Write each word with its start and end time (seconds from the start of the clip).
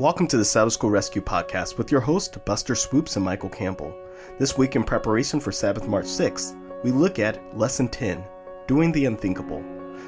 Welcome 0.00 0.26
to 0.26 0.36
the 0.36 0.44
Sabbath 0.44 0.72
School 0.72 0.90
Rescue 0.90 1.22
Podcast 1.22 1.78
with 1.78 1.92
your 1.92 2.00
host, 2.00 2.44
Buster 2.44 2.74
Swoopes 2.74 3.14
and 3.14 3.24
Michael 3.24 3.48
Campbell. 3.48 3.96
This 4.40 4.58
week, 4.58 4.74
in 4.74 4.82
preparation 4.82 5.38
for 5.38 5.52
Sabbath 5.52 5.86
March 5.86 6.06
6th, 6.06 6.56
we 6.82 6.90
look 6.90 7.20
at 7.20 7.40
Lesson 7.56 7.86
10 7.86 8.24
Doing 8.66 8.90
the 8.90 9.04
Unthinkable. 9.04 9.64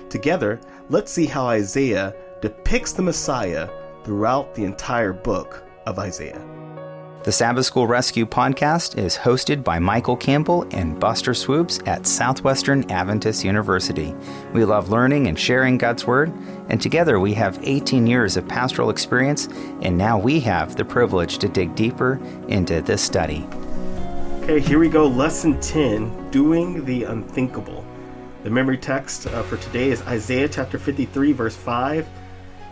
Together, 0.09 0.59
let's 0.89 1.13
see 1.13 1.27
how 1.27 1.47
Isaiah 1.47 2.17
depicts 2.41 2.95
the 2.95 3.03
Messiah 3.03 3.71
throughout 4.03 4.57
the 4.57 4.65
entire 4.65 5.13
book 5.13 5.63
of 5.87 6.01
Isaiah. 6.01 6.45
The 7.27 7.33
Sabbath 7.33 7.67
School 7.67 7.89
Rescue 7.89 8.25
podcast 8.25 8.97
is 8.97 9.17
hosted 9.17 9.65
by 9.65 9.81
Michael 9.81 10.17
Campbell 10.17 10.65
and 10.71 11.01
Buster 11.01 11.35
Swoopes 11.35 11.81
at 11.85 12.07
Southwestern 12.07 12.89
Adventist 12.89 13.43
University. 13.43 14.15
We 14.53 14.65
love 14.65 14.91
learning 14.91 15.27
and 15.27 15.37
sharing 15.37 15.77
God's 15.77 16.07
Word, 16.07 16.33
and 16.69 16.81
together 16.81 17.19
we 17.19 17.35
have 17.35 17.59
18 17.65 18.07
years 18.07 18.37
of 18.37 18.47
pastoral 18.47 18.91
experience, 18.91 19.49
and 19.83 19.99
now 19.99 20.17
we 20.17 20.39
have 20.39 20.77
the 20.77 20.85
privilege 20.85 21.39
to 21.39 21.49
dig 21.49 21.75
deeper 21.75 22.21
into 22.47 22.81
this 22.81 23.03
study. 23.03 23.45
Okay, 24.43 24.61
here 24.61 24.79
we 24.79 24.89
go. 24.89 25.09
Lesson 25.09 25.61
10 25.61 26.31
Doing 26.31 26.85
the 26.85 27.03
Unthinkable. 27.03 27.85
The 28.45 28.51
memory 28.51 28.79
text 28.79 29.27
uh, 29.27 29.43
for 29.43 29.57
today 29.57 29.91
is 29.91 30.01
Isaiah 30.03 30.49
chapter 30.49 30.79
53, 30.79 31.33
verse 31.33 31.57
5, 31.57 32.07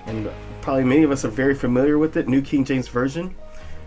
and 0.06 0.30
probably 0.60 0.84
many 0.84 1.02
of 1.02 1.10
us 1.10 1.24
are 1.24 1.28
very 1.28 1.56
familiar 1.56 1.98
with 1.98 2.16
it, 2.16 2.28
New 2.28 2.40
King 2.40 2.64
James 2.64 2.86
Version. 2.86 3.34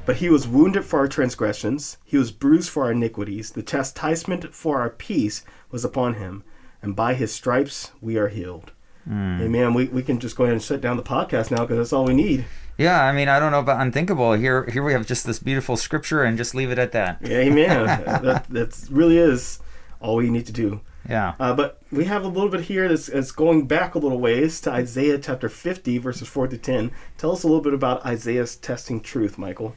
But 0.07 0.15
he 0.15 0.29
was 0.29 0.47
wounded 0.47 0.85
for 0.85 0.99
our 0.99 1.07
transgressions, 1.09 1.97
he 2.05 2.15
was 2.15 2.31
bruised 2.31 2.69
for 2.69 2.85
our 2.85 2.93
iniquities. 2.93 3.51
The 3.51 3.61
chastisement 3.61 4.55
for 4.55 4.79
our 4.79 4.89
peace 4.89 5.43
was 5.69 5.83
upon 5.83 6.13
him, 6.13 6.45
and 6.81 6.95
by 6.95 7.13
his 7.13 7.33
stripes 7.33 7.91
we 7.99 8.15
are 8.15 8.29
healed. 8.29 8.71
Mm. 9.05 9.41
Amen. 9.41 9.73
We, 9.73 9.87
we 9.87 10.01
can 10.01 10.17
just 10.19 10.37
go 10.37 10.45
ahead 10.45 10.53
and 10.53 10.63
shut 10.63 10.79
down 10.79 10.95
the 10.95 11.03
podcast 11.03 11.51
now 11.51 11.65
because 11.65 11.75
that's 11.75 11.91
all 11.91 12.05
we 12.05 12.13
need. 12.13 12.45
Yeah, 12.77 13.03
I 13.03 13.11
mean, 13.11 13.27
I 13.27 13.37
don't 13.37 13.51
know 13.51 13.59
about 13.59 13.81
unthinkable. 13.81 14.31
Here, 14.31 14.63
here 14.67 14.81
we 14.81 14.93
have 14.93 15.05
just 15.05 15.25
this 15.25 15.39
beautiful 15.39 15.75
scripture, 15.75 16.23
and 16.23 16.37
just 16.37 16.55
leave 16.55 16.71
it 16.71 16.79
at 16.79 16.93
that. 16.93 17.17
Yeah, 17.21 17.39
amen. 17.39 17.85
that 18.23 18.45
that 18.47 18.87
really 18.89 19.17
is 19.17 19.59
all 19.99 20.15
we 20.15 20.29
need 20.29 20.45
to 20.45 20.53
do. 20.53 20.79
Yeah. 21.09 21.33
Uh, 21.37 21.53
but 21.53 21.81
we 21.91 22.05
have 22.05 22.23
a 22.23 22.29
little 22.29 22.49
bit 22.49 22.61
here 22.61 22.87
that's, 22.87 23.07
that's, 23.07 23.31
going 23.31 23.67
back 23.67 23.95
a 23.95 23.99
little 23.99 24.19
ways 24.19 24.61
to 24.61 24.71
Isaiah 24.71 25.17
chapter 25.17 25.49
50, 25.49 25.97
verses 25.97 26.27
4 26.27 26.47
to 26.47 26.57
10. 26.57 26.91
Tell 27.17 27.31
us 27.31 27.43
a 27.43 27.47
little 27.47 27.61
bit 27.61 27.73
about 27.73 28.05
Isaiah's 28.05 28.55
testing 28.55 28.99
truth, 29.01 29.37
Michael. 29.37 29.75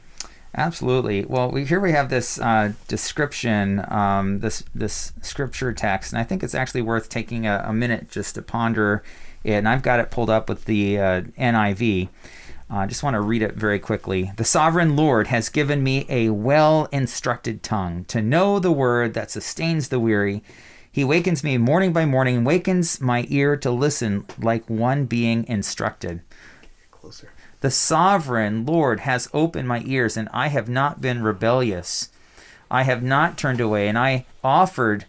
Absolutely. 0.55 1.23
Well, 1.23 1.49
we, 1.49 1.63
here 1.63 1.79
we 1.79 1.93
have 1.93 2.09
this 2.09 2.39
uh, 2.39 2.73
description, 2.89 3.85
um, 3.87 4.39
this 4.39 4.63
this 4.75 5.13
scripture 5.21 5.71
text, 5.71 6.11
and 6.11 6.19
I 6.19 6.25
think 6.25 6.43
it's 6.43 6.55
actually 6.55 6.81
worth 6.81 7.07
taking 7.07 7.47
a, 7.47 7.63
a, 7.67 7.73
minute 7.73 8.09
just 8.09 8.35
to 8.35 8.41
ponder 8.41 9.01
it. 9.45 9.51
And 9.53 9.69
I've 9.69 9.81
got 9.81 10.01
it 10.01 10.11
pulled 10.11 10.29
up 10.29 10.49
with 10.49 10.65
the 10.65 10.99
uh, 10.99 11.21
NIV. 11.39 12.09
Uh, 12.69 12.75
I 12.75 12.85
just 12.85 13.01
want 13.01 13.13
to 13.13 13.21
read 13.21 13.41
it 13.41 13.55
very 13.55 13.79
quickly. 13.79 14.33
The 14.35 14.43
sovereign 14.43 14.97
Lord 14.97 15.27
has 15.27 15.47
given 15.47 15.83
me 15.83 16.05
a 16.09 16.29
well 16.31 16.89
instructed 16.91 17.63
tongue 17.63 18.03
to 18.05 18.21
know 18.21 18.59
the 18.59 18.73
word 18.73 19.13
that 19.13 19.31
sustains 19.31 19.87
the 19.87 20.01
weary. 20.01 20.43
He 20.91 21.05
wakens 21.05 21.45
me 21.45 21.57
morning 21.57 21.93
by 21.93 22.05
morning, 22.05 22.43
wakens 22.43 22.99
my 22.99 23.25
ear 23.29 23.55
to 23.55 23.71
listen 23.71 24.25
like 24.37 24.69
one 24.69 25.05
being 25.05 25.47
instructed. 25.47 26.21
Closer. 26.91 27.31
The 27.61 27.71
sovereign 27.71 28.65
Lord 28.65 29.01
has 29.01 29.29
opened 29.33 29.67
my 29.67 29.83
ears, 29.85 30.17
and 30.17 30.27
I 30.33 30.47
have 30.47 30.67
not 30.67 30.99
been 30.99 31.21
rebellious. 31.21 32.09
I 32.71 32.83
have 32.83 33.03
not 33.03 33.37
turned 33.37 33.61
away, 33.61 33.87
and 33.87 33.99
I 33.99 34.25
offered 34.43 35.05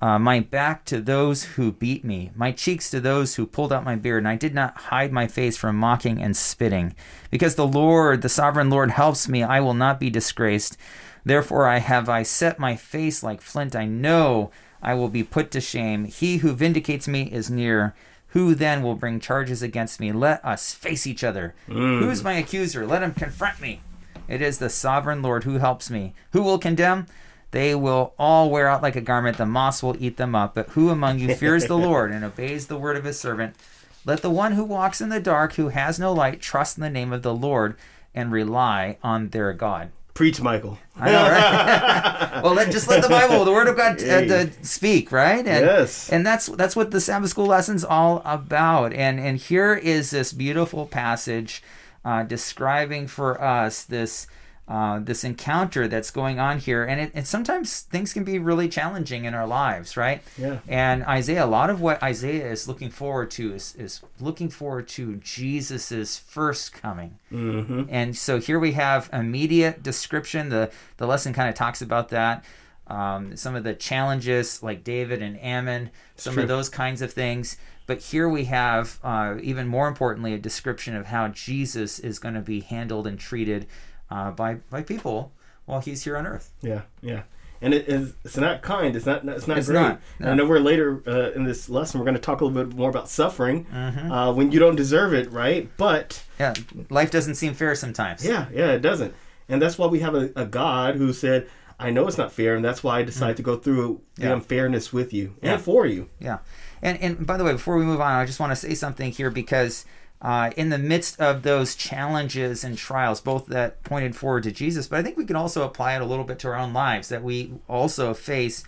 uh, 0.00 0.16
my 0.16 0.38
back 0.38 0.84
to 0.84 1.00
those 1.00 1.42
who 1.42 1.72
beat 1.72 2.04
me, 2.04 2.30
my 2.36 2.52
cheeks 2.52 2.88
to 2.90 3.00
those 3.00 3.34
who 3.34 3.46
pulled 3.46 3.72
out 3.72 3.84
my 3.84 3.96
beard, 3.96 4.18
and 4.18 4.28
I 4.28 4.36
did 4.36 4.54
not 4.54 4.76
hide 4.76 5.12
my 5.12 5.26
face 5.26 5.56
from 5.56 5.76
mocking 5.76 6.22
and 6.22 6.36
spitting. 6.36 6.94
Because 7.32 7.56
the 7.56 7.66
Lord, 7.66 8.22
the 8.22 8.28
sovereign 8.28 8.70
Lord, 8.70 8.92
helps 8.92 9.28
me, 9.28 9.42
I 9.42 9.58
will 9.58 9.74
not 9.74 9.98
be 9.98 10.08
disgraced. 10.08 10.76
Therefore, 11.24 11.66
I 11.66 11.78
have 11.78 12.08
I 12.08 12.22
set 12.22 12.60
my 12.60 12.76
face 12.76 13.24
like 13.24 13.40
flint. 13.40 13.74
I 13.74 13.86
know 13.86 14.52
I 14.80 14.94
will 14.94 15.08
be 15.08 15.24
put 15.24 15.50
to 15.50 15.60
shame. 15.60 16.04
He 16.04 16.38
who 16.38 16.52
vindicates 16.52 17.08
me 17.08 17.22
is 17.22 17.50
near. 17.50 17.96
Who 18.32 18.54
then 18.54 18.82
will 18.82 18.94
bring 18.94 19.20
charges 19.20 19.62
against 19.62 20.00
me? 20.00 20.12
Let 20.12 20.44
us 20.44 20.74
face 20.74 21.06
each 21.06 21.24
other. 21.24 21.54
Mm. 21.68 22.00
Who 22.00 22.10
is 22.10 22.22
my 22.22 22.34
accuser? 22.34 22.86
Let 22.86 23.02
him 23.02 23.14
confront 23.14 23.60
me. 23.60 23.80
It 24.28 24.42
is 24.42 24.58
the 24.58 24.68
sovereign 24.68 25.22
Lord 25.22 25.44
who 25.44 25.58
helps 25.58 25.90
me. 25.90 26.12
Who 26.32 26.42
will 26.42 26.58
condemn? 26.58 27.06
They 27.50 27.74
will 27.74 28.12
all 28.18 28.50
wear 28.50 28.68
out 28.68 28.82
like 28.82 28.96
a 28.96 29.00
garment. 29.00 29.38
The 29.38 29.46
moss 29.46 29.82
will 29.82 29.96
eat 29.98 30.18
them 30.18 30.34
up. 30.34 30.54
But 30.54 30.70
who 30.70 30.90
among 30.90 31.18
you 31.18 31.34
fears 31.34 31.66
the 31.66 31.78
Lord 31.78 32.10
and 32.10 32.24
obeys 32.24 32.66
the 32.66 32.78
word 32.78 32.96
of 32.96 33.04
his 33.04 33.18
servant? 33.18 33.56
Let 34.04 34.20
the 34.20 34.30
one 34.30 34.52
who 34.52 34.64
walks 34.64 35.00
in 35.00 35.08
the 35.08 35.20
dark, 35.20 35.54
who 35.54 35.68
has 35.68 35.98
no 35.98 36.12
light, 36.12 36.40
trust 36.42 36.76
in 36.76 36.82
the 36.82 36.90
name 36.90 37.12
of 37.12 37.22
the 37.22 37.34
Lord 37.34 37.76
and 38.14 38.30
rely 38.30 38.98
on 39.02 39.28
their 39.28 39.52
God. 39.52 39.90
Preach, 40.18 40.40
Michael. 40.40 40.76
I 40.96 41.12
know, 41.12 41.30
right? 41.30 42.40
well, 42.42 42.52
let, 42.52 42.72
just 42.72 42.88
let 42.88 43.02
the 43.02 43.08
Bible, 43.08 43.44
the 43.44 43.52
Word 43.52 43.68
of 43.68 43.76
God, 43.76 44.02
uh, 44.02 44.46
speak, 44.62 45.12
right? 45.12 45.46
And, 45.46 45.64
yes. 45.64 46.10
And 46.10 46.26
that's 46.26 46.46
that's 46.46 46.74
what 46.74 46.90
the 46.90 47.00
Sabbath 47.00 47.30
School 47.30 47.46
lesson's 47.46 47.84
all 47.84 48.20
about. 48.24 48.92
And 48.92 49.20
and 49.20 49.38
here 49.38 49.74
is 49.74 50.10
this 50.10 50.32
beautiful 50.32 50.86
passage 50.86 51.62
uh, 52.04 52.24
describing 52.24 53.06
for 53.06 53.40
us 53.40 53.84
this 53.84 54.26
uh, 54.68 54.98
this 54.98 55.24
encounter 55.24 55.88
that's 55.88 56.10
going 56.10 56.38
on 56.38 56.58
here. 56.58 56.84
And, 56.84 57.00
it, 57.00 57.10
and 57.14 57.26
sometimes 57.26 57.80
things 57.80 58.12
can 58.12 58.22
be 58.22 58.38
really 58.38 58.68
challenging 58.68 59.24
in 59.24 59.32
our 59.32 59.46
lives, 59.46 59.96
right? 59.96 60.22
Yeah. 60.36 60.58
And 60.68 61.04
Isaiah, 61.04 61.44
a 61.44 61.46
lot 61.46 61.70
of 61.70 61.80
what 61.80 62.02
Isaiah 62.02 62.50
is 62.50 62.68
looking 62.68 62.90
forward 62.90 63.30
to 63.32 63.54
is, 63.54 63.74
is 63.76 64.02
looking 64.20 64.50
forward 64.50 64.86
to 64.88 65.16
Jesus's 65.16 66.18
first 66.18 66.74
coming. 66.74 67.18
Mm-hmm. 67.32 67.84
And 67.88 68.14
so 68.14 68.38
here 68.38 68.58
we 68.58 68.72
have 68.72 69.08
immediate 69.10 69.82
description. 69.82 70.50
The, 70.50 70.70
the 70.98 71.06
lesson 71.06 71.32
kind 71.32 71.48
of 71.48 71.54
talks 71.54 71.80
about 71.80 72.10
that. 72.10 72.44
Um, 72.88 73.36
some 73.36 73.54
of 73.54 73.64
the 73.64 73.74
challenges 73.74 74.62
like 74.62 74.84
David 74.84 75.22
and 75.22 75.42
Ammon, 75.42 75.90
some 76.16 76.38
of 76.38 76.48
those 76.48 76.68
kinds 76.68 77.02
of 77.02 77.12
things. 77.12 77.56
But 77.86 78.00
here 78.00 78.28
we 78.28 78.44
have, 78.44 78.98
uh, 79.02 79.36
even 79.42 79.66
more 79.66 79.88
importantly, 79.88 80.34
a 80.34 80.38
description 80.38 80.94
of 80.94 81.06
how 81.06 81.28
Jesus 81.28 81.98
is 81.98 82.18
going 82.18 82.34
to 82.34 82.42
be 82.42 82.60
handled 82.60 83.06
and 83.06 83.18
treated 83.18 83.66
uh, 84.10 84.30
by 84.32 84.54
by 84.70 84.82
people 84.82 85.32
while 85.66 85.80
he's 85.80 86.04
here 86.04 86.16
on 86.16 86.26
Earth. 86.26 86.52
Yeah, 86.62 86.82
yeah. 87.02 87.22
And 87.60 87.74
it 87.74 87.88
is, 87.88 88.14
it's 88.24 88.36
not 88.36 88.62
kind. 88.62 88.94
It's 88.94 89.04
not. 89.04 89.26
It's 89.26 89.48
not 89.48 89.58
it's 89.58 89.66
great. 89.66 89.80
Not, 89.80 90.00
no. 90.20 90.30
I 90.30 90.34
know 90.34 90.46
we're 90.46 90.60
later 90.60 91.02
uh, 91.06 91.32
in 91.32 91.42
this 91.42 91.68
lesson. 91.68 91.98
We're 91.98 92.04
going 92.04 92.14
to 92.14 92.20
talk 92.20 92.40
a 92.40 92.44
little 92.44 92.64
bit 92.64 92.76
more 92.76 92.88
about 92.88 93.08
suffering 93.08 93.64
mm-hmm. 93.64 94.12
uh, 94.12 94.32
when 94.32 94.52
you 94.52 94.60
don't 94.60 94.76
deserve 94.76 95.12
it, 95.12 95.32
right? 95.32 95.68
But 95.76 96.22
yeah, 96.38 96.54
life 96.88 97.10
doesn't 97.10 97.34
seem 97.34 97.54
fair 97.54 97.74
sometimes. 97.74 98.24
Yeah, 98.24 98.46
yeah, 98.52 98.72
it 98.72 98.80
doesn't. 98.80 99.12
And 99.48 99.60
that's 99.60 99.76
why 99.76 99.88
we 99.88 99.98
have 100.00 100.14
a, 100.14 100.30
a 100.36 100.44
God 100.44 100.94
who 100.94 101.12
said, 101.12 101.48
"I 101.80 101.90
know 101.90 102.06
it's 102.06 102.18
not 102.18 102.30
fair, 102.30 102.54
and 102.54 102.64
that's 102.64 102.84
why 102.84 103.00
I 103.00 103.02
decided 103.02 103.32
mm-hmm. 103.32 103.36
to 103.38 103.42
go 103.42 103.56
through 103.56 104.02
the 104.14 104.26
yeah. 104.26 104.32
unfairness 104.34 104.92
with 104.92 105.12
you 105.12 105.34
and 105.42 105.52
yeah. 105.52 105.58
for 105.58 105.84
you." 105.84 106.08
Yeah. 106.20 106.38
And 106.80 106.96
and 107.02 107.26
by 107.26 107.36
the 107.36 107.42
way, 107.42 107.52
before 107.52 107.76
we 107.76 107.84
move 107.84 108.00
on, 108.00 108.12
I 108.12 108.24
just 108.24 108.38
want 108.38 108.52
to 108.52 108.56
say 108.56 108.74
something 108.74 109.10
here 109.10 109.30
because 109.30 109.84
uh, 110.20 110.50
in 110.56 110.68
the 110.68 110.78
midst 110.78 111.20
of 111.20 111.42
those 111.42 111.76
challenges 111.76 112.64
and 112.64 112.76
trials, 112.76 113.20
both 113.20 113.46
that 113.46 113.82
pointed 113.84 114.16
forward 114.16 114.42
to 114.42 114.52
Jesus, 114.52 114.88
but 114.88 114.98
I 114.98 115.02
think 115.02 115.16
we 115.16 115.24
can 115.24 115.36
also 115.36 115.64
apply 115.64 115.94
it 115.94 116.02
a 116.02 116.06
little 116.06 116.24
bit 116.24 116.38
to 116.40 116.48
our 116.48 116.56
own 116.56 116.72
lives 116.72 117.08
that 117.08 117.22
we 117.22 117.52
also 117.68 118.14
face 118.14 118.64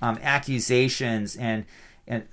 um, 0.00 0.18
accusations 0.22 1.36
and, 1.36 1.64
and 2.06 2.24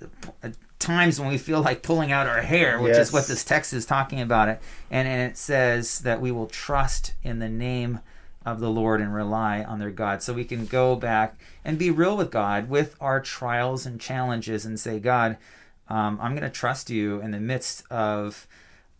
uh, 0.42 0.50
times 0.78 1.20
when 1.20 1.28
we 1.28 1.38
feel 1.38 1.60
like 1.60 1.82
pulling 1.82 2.12
out 2.12 2.26
our 2.26 2.42
hair, 2.42 2.80
which 2.80 2.94
yes. 2.94 3.08
is 3.08 3.12
what 3.12 3.26
this 3.26 3.44
text 3.44 3.72
is 3.72 3.84
talking 3.84 4.20
about. 4.20 4.48
It 4.48 4.62
and, 4.90 5.06
and 5.06 5.30
it 5.30 5.36
says 5.36 6.00
that 6.00 6.20
we 6.20 6.30
will 6.30 6.46
trust 6.46 7.12
in 7.22 7.38
the 7.38 7.48
name 7.48 8.00
of 8.44 8.60
the 8.60 8.70
Lord 8.70 9.00
and 9.00 9.14
rely 9.14 9.62
on 9.62 9.78
their 9.78 9.90
God. 9.90 10.22
So 10.22 10.32
we 10.32 10.44
can 10.44 10.64
go 10.66 10.96
back 10.96 11.38
and 11.64 11.78
be 11.78 11.90
real 11.90 12.16
with 12.16 12.30
God 12.30 12.68
with 12.68 12.96
our 13.00 13.20
trials 13.20 13.84
and 13.84 14.00
challenges 14.00 14.64
and 14.64 14.80
say, 14.80 14.98
God, 14.98 15.36
um, 15.90 16.18
I'm 16.20 16.32
going 16.32 16.48
to 16.48 16.50
trust 16.50 16.88
you 16.88 17.20
in 17.20 17.32
the 17.32 17.40
midst 17.40 17.82
of 17.90 18.46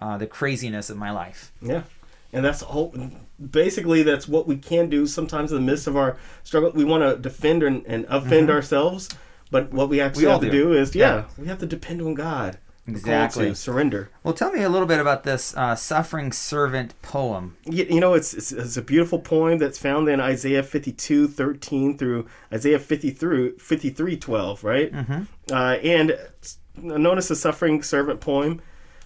uh, 0.01 0.19
the 0.19 0.27
craziness 0.27 0.91
of 0.91 0.97
my 0.97 1.11
life. 1.11 1.53
Yeah. 1.63 1.83
And 2.33 2.45
that's 2.45 2.63
all. 2.63 2.95
Basically, 3.51 4.03
that's 4.03 4.29
what 4.29 4.47
we 4.47 4.57
can 4.57 4.89
do. 4.89 5.07
Sometimes 5.07 5.51
in 5.51 5.59
the 5.59 5.73
midst 5.73 5.87
of 5.87 5.97
our 5.97 6.17
struggle, 6.45 6.71
we 6.73 6.85
want 6.85 7.03
to 7.03 7.21
defend 7.21 7.63
and, 7.63 7.85
and 7.87 8.05
offend 8.09 8.49
mm-hmm. 8.49 8.57
ourselves. 8.57 9.09
But 9.51 9.73
what 9.73 9.89
we 9.89 10.01
actually 10.01 10.27
we 10.27 10.31
have 10.31 10.41
to 10.41 10.51
do. 10.51 10.65
do 10.65 10.73
is, 10.75 10.95
yeah, 10.95 11.15
yeah, 11.17 11.25
we 11.39 11.47
have 11.49 11.59
to 11.59 11.67
depend 11.67 12.03
on 12.03 12.15
God. 12.15 12.59
Exactly. 12.87 13.55
surrender. 13.55 14.11
Well, 14.25 14.35
tell 14.35 14.51
me 14.51 14.63
a 14.63 14.69
little 14.69 14.89
bit 14.89 14.99
about 14.99 15.23
this 15.23 15.57
uh, 15.57 15.77
suffering 15.77 16.33
servant 16.33 17.01
poem. 17.03 17.57
You, 17.65 17.85
you 17.89 18.01
know, 18.01 18.15
it's, 18.15 18.35
it's, 18.35 18.51
it's 18.51 18.77
a 18.77 18.83
beautiful 18.83 19.21
poem 19.21 19.59
that's 19.59 19.79
found 19.79 20.09
in 20.09 20.21
Isaiah 20.21 20.63
52, 20.63 21.29
13 21.29 21.99
through 21.99 22.27
Isaiah 22.53 22.79
53, 22.79 23.59
53 23.59 24.17
12, 24.17 24.65
right? 24.65 24.93
Mm-hmm. 24.93 25.23
Uh, 25.53 25.75
and 25.75 26.19
notice 26.77 27.29
the 27.29 27.37
suffering 27.37 27.83
servant 27.83 28.21
poem 28.21 28.61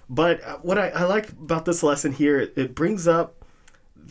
but 0.09 0.43
uh, 0.45 0.59
what 0.59 0.79
I, 0.79 0.89
I 0.91 1.05
like 1.05 1.31
about 1.31 1.65
this 1.65 1.83
lesson 1.83 2.13
here, 2.13 2.41
it 2.41 2.75
brings 2.75 3.09
up 3.09 3.45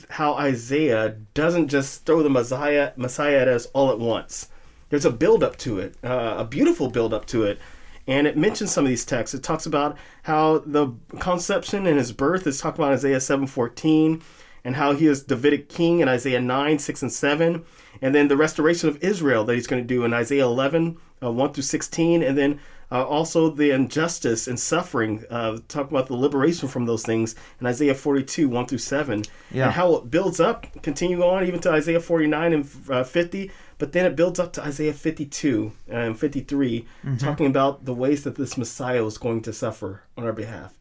how 0.09 0.33
Isaiah 0.33 1.17
doesn't 1.33 1.67
just 1.67 2.05
throw 2.05 2.23
the 2.23 2.29
Messiah 2.29 2.93
Messiah 2.95 3.39
at 3.39 3.47
us 3.47 3.67
all 3.67 3.91
at 3.91 3.99
once. 3.99 4.49
There's 4.89 5.05
a 5.05 5.11
build 5.11 5.43
up 5.43 5.57
to 5.57 5.79
it, 5.79 5.95
uh, 6.03 6.35
a 6.39 6.45
beautiful 6.45 6.89
build 6.89 7.13
up 7.13 7.25
to 7.27 7.43
it, 7.43 7.59
And 8.07 8.27
it 8.27 8.35
mentions 8.37 8.71
some 8.71 8.83
of 8.85 8.89
these 8.89 9.05
texts. 9.05 9.33
It 9.33 9.43
talks 9.43 9.65
about 9.65 9.97
how 10.23 10.59
the 10.65 10.89
conception 11.19 11.87
and 11.87 11.97
his 11.97 12.11
birth 12.11 12.45
is 12.47 12.59
talked 12.59 12.77
about 12.77 12.87
in 12.87 12.93
Isaiah 12.93 13.17
7:14, 13.21 14.21
and 14.65 14.75
how 14.75 14.93
he 14.93 15.07
is 15.07 15.23
Davidic 15.23 15.69
king 15.69 15.99
in 15.99 16.07
Isaiah 16.07 16.39
9, 16.41 16.79
6, 16.79 17.01
and 17.01 17.11
7, 17.11 17.63
and 18.01 18.15
then 18.15 18.27
the 18.27 18.37
restoration 18.37 18.89
of 18.89 19.01
Israel 19.03 19.43
that 19.45 19.55
he's 19.55 19.67
going 19.67 19.81
to 19.81 19.87
do 19.87 20.03
in 20.05 20.13
Isaiah 20.13 20.45
11, 20.45 20.97
uh, 21.21 21.31
1 21.31 21.53
through 21.53 21.63
16, 21.63 22.23
and 22.23 22.37
then 22.37 22.59
uh, 22.91 23.03
also 23.05 23.49
the 23.49 23.71
injustice 23.71 24.47
and 24.47 24.59
suffering, 24.59 25.23
uh, 25.29 25.57
talk 25.67 25.89
about 25.89 26.07
the 26.07 26.15
liberation 26.15 26.69
from 26.69 26.85
those 26.85 27.03
things 27.03 27.35
in 27.59 27.67
Isaiah 27.67 27.95
42, 27.95 28.47
1 28.47 28.65
through 28.67 28.77
7, 28.77 29.23
Yeah. 29.51 29.65
and 29.65 29.73
how 29.73 29.95
it 29.95 30.11
builds 30.11 30.39
up, 30.39 30.67
continue 30.83 31.21
on 31.23 31.45
even 31.45 31.59
to 31.61 31.71
Isaiah 31.71 31.99
49 31.99 32.53
and 32.53 32.69
uh, 32.89 33.03
50, 33.03 33.51
but 33.83 33.91
then 33.91 34.05
it 34.05 34.15
builds 34.15 34.39
up 34.39 34.53
to 34.53 34.63
Isaiah 34.63 34.93
52 34.93 35.73
and 35.89 36.17
53, 36.17 36.85
mm-hmm. 37.03 37.17
talking 37.17 37.47
about 37.47 37.83
the 37.83 37.93
ways 37.93 38.23
that 38.23 38.35
this 38.35 38.57
Messiah 38.57 39.03
was 39.03 39.17
going 39.17 39.41
to 39.41 39.51
suffer 39.51 40.03
on 40.15 40.23
our 40.23 40.31
behalf, 40.31 40.73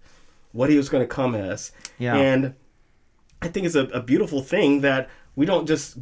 what 0.52 0.70
he 0.70 0.76
was 0.76 0.88
going 0.88 1.02
to 1.02 1.08
come 1.08 1.34
as. 1.34 1.72
Yeah. 1.98 2.14
And 2.14 2.54
I 3.42 3.48
think 3.48 3.66
it's 3.66 3.74
a, 3.74 3.86
a 3.86 4.00
beautiful 4.00 4.40
thing 4.40 4.82
that 4.82 5.10
we 5.34 5.46
don't 5.46 5.66
just 5.66 5.98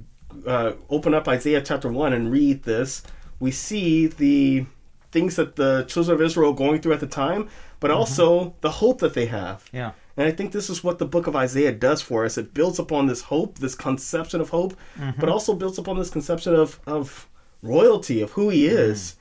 uh, 0.46 0.72
open 0.90 1.14
up 1.14 1.26
Isaiah 1.26 1.62
chapter 1.62 1.90
1 1.90 2.12
and 2.12 2.30
read 2.30 2.64
this. 2.64 3.02
We 3.38 3.50
see 3.50 4.06
the 4.06 4.66
things 5.10 5.36
that 5.36 5.56
the 5.56 5.86
children 5.88 6.16
of 6.16 6.20
Israel 6.20 6.50
are 6.50 6.54
going 6.54 6.82
through 6.82 6.92
at 6.92 7.00
the 7.00 7.06
time, 7.06 7.48
but 7.80 7.90
mm-hmm. 7.90 7.98
also 7.98 8.54
the 8.60 8.72
hope 8.72 8.98
that 8.98 9.14
they 9.14 9.24
have. 9.24 9.64
Yeah. 9.72 9.92
And 10.20 10.28
I 10.28 10.32
think 10.32 10.52
this 10.52 10.68
is 10.68 10.84
what 10.84 10.98
the 10.98 11.06
book 11.06 11.28
of 11.28 11.34
Isaiah 11.34 11.72
does 11.72 12.02
for 12.02 12.26
us. 12.26 12.36
It 12.36 12.52
builds 12.52 12.78
upon 12.78 13.06
this 13.06 13.22
hope, 13.22 13.58
this 13.58 13.74
conception 13.74 14.42
of 14.42 14.50
hope, 14.50 14.76
but 14.94 15.02
mm-hmm. 15.02 15.28
also 15.30 15.54
builds 15.54 15.78
upon 15.78 15.96
this 15.96 16.10
conception 16.10 16.54
of, 16.54 16.78
of 16.86 17.26
royalty, 17.62 18.20
of 18.20 18.32
who 18.32 18.50
he 18.50 18.66
mm-hmm. 18.66 18.76
is, 18.76 19.16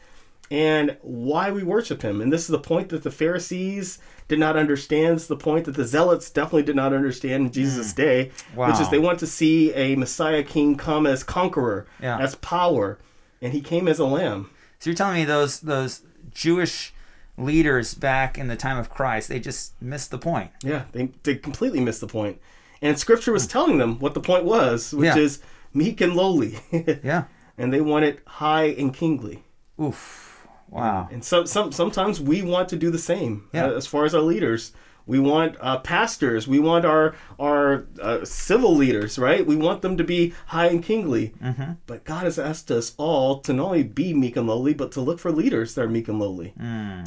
and 0.51 0.97
why 1.01 1.51
we 1.51 1.63
worship 1.63 2.01
him. 2.01 2.19
And 2.19 2.33
this 2.33 2.41
is 2.41 2.47
the 2.49 2.59
point 2.59 2.89
that 2.89 3.03
the 3.03 3.11
Pharisees 3.11 3.99
did 4.27 4.39
not 4.39 4.57
understand. 4.57 5.15
It's 5.15 5.27
the 5.27 5.37
point 5.37 5.63
that 5.67 5.75
the 5.75 5.85
Zealots 5.85 6.29
definitely 6.29 6.63
did 6.63 6.75
not 6.75 6.91
understand 6.91 7.45
in 7.45 7.51
Jesus' 7.53 7.93
mm. 7.93 7.95
day, 7.95 8.31
which 8.55 8.81
is 8.81 8.89
they 8.89 8.99
want 8.99 9.19
to 9.19 9.27
see 9.27 9.73
a 9.75 9.95
Messiah 9.95 10.43
king 10.43 10.75
come 10.75 11.07
as 11.07 11.23
conqueror, 11.23 11.87
Yeah. 12.01 12.17
as 12.17 12.35
power. 12.35 12.99
And 13.41 13.53
he 13.53 13.61
came 13.61 13.87
as 13.87 13.99
a 13.99 14.05
lamb. 14.05 14.49
So 14.79 14.89
you're 14.89 14.97
telling 14.97 15.15
me 15.15 15.23
those 15.23 15.61
those 15.61 16.01
Jewish 16.33 16.93
leaders 17.39 17.93
back 17.93 18.37
in 18.37 18.47
the 18.47 18.55
time 18.55 18.77
of 18.77 18.89
Christ, 18.89 19.29
they 19.29 19.39
just 19.39 19.79
missed 19.81 20.11
the 20.11 20.17
point. 20.17 20.51
Yeah, 20.63 20.83
they, 20.91 21.11
they 21.23 21.35
completely 21.35 21.79
missed 21.79 22.01
the 22.01 22.07
point. 22.07 22.39
And 22.81 22.97
scripture 22.97 23.31
was 23.33 23.47
telling 23.47 23.77
them 23.77 23.99
what 23.99 24.13
the 24.13 24.21
point 24.21 24.45
was, 24.45 24.93
which 24.93 25.07
Yeah. 25.07 25.17
is 25.17 25.41
meek 25.73 26.01
and 26.01 26.15
lowly. 26.15 26.59
Yeah. 27.03 27.23
and 27.57 27.73
they 27.73 27.81
want 27.81 28.05
it 28.05 28.19
high 28.25 28.65
and 28.65 28.93
kingly. 28.93 29.43
Oof. 29.81 30.47
Wow. 30.69 31.09
And 31.11 31.23
some, 31.23 31.45
some 31.47 31.71
sometimes 31.71 32.21
we 32.21 32.41
want 32.41 32.69
to 32.69 32.75
do 32.77 32.91
the 32.91 32.99
same. 32.99 33.47
Yeah. 33.53 33.65
uh, 33.67 33.71
as 33.71 33.87
far 33.87 34.05
as 34.05 34.13
our 34.13 34.21
leaders, 34.21 34.71
we 35.09 35.19
want 35.19 35.57
uh, 35.59 35.79
pastors, 35.79 36.47
we 36.47 36.59
want 36.59 36.85
our 36.85 37.15
our 37.39 37.87
uh, 37.99 38.23
civil 38.23 38.75
leaders, 38.75 39.17
right? 39.17 39.43
We 39.43 39.55
want 39.55 39.81
them 39.81 39.97
to 39.97 40.03
be 40.03 40.33
high 40.45 40.67
and 40.67 40.83
kingly. 40.83 41.33
Mm-hmm. 41.43 41.71
But 41.87 42.03
God 42.03 42.25
has 42.25 42.37
asked 42.37 42.69
us 42.69 42.93
all 42.97 43.39
to 43.41 43.51
not 43.51 43.65
only 43.65 43.81
be 43.83 44.13
meek 44.13 44.37
and 44.37 44.45
lowly, 44.45 44.75
but 44.75 44.91
to 44.91 45.01
look 45.01 45.19
for 45.19 45.31
leaders 45.31 45.73
that 45.73 45.81
are 45.81 45.89
meek 45.89 46.07
and 46.09 46.19
lowly, 46.19 46.53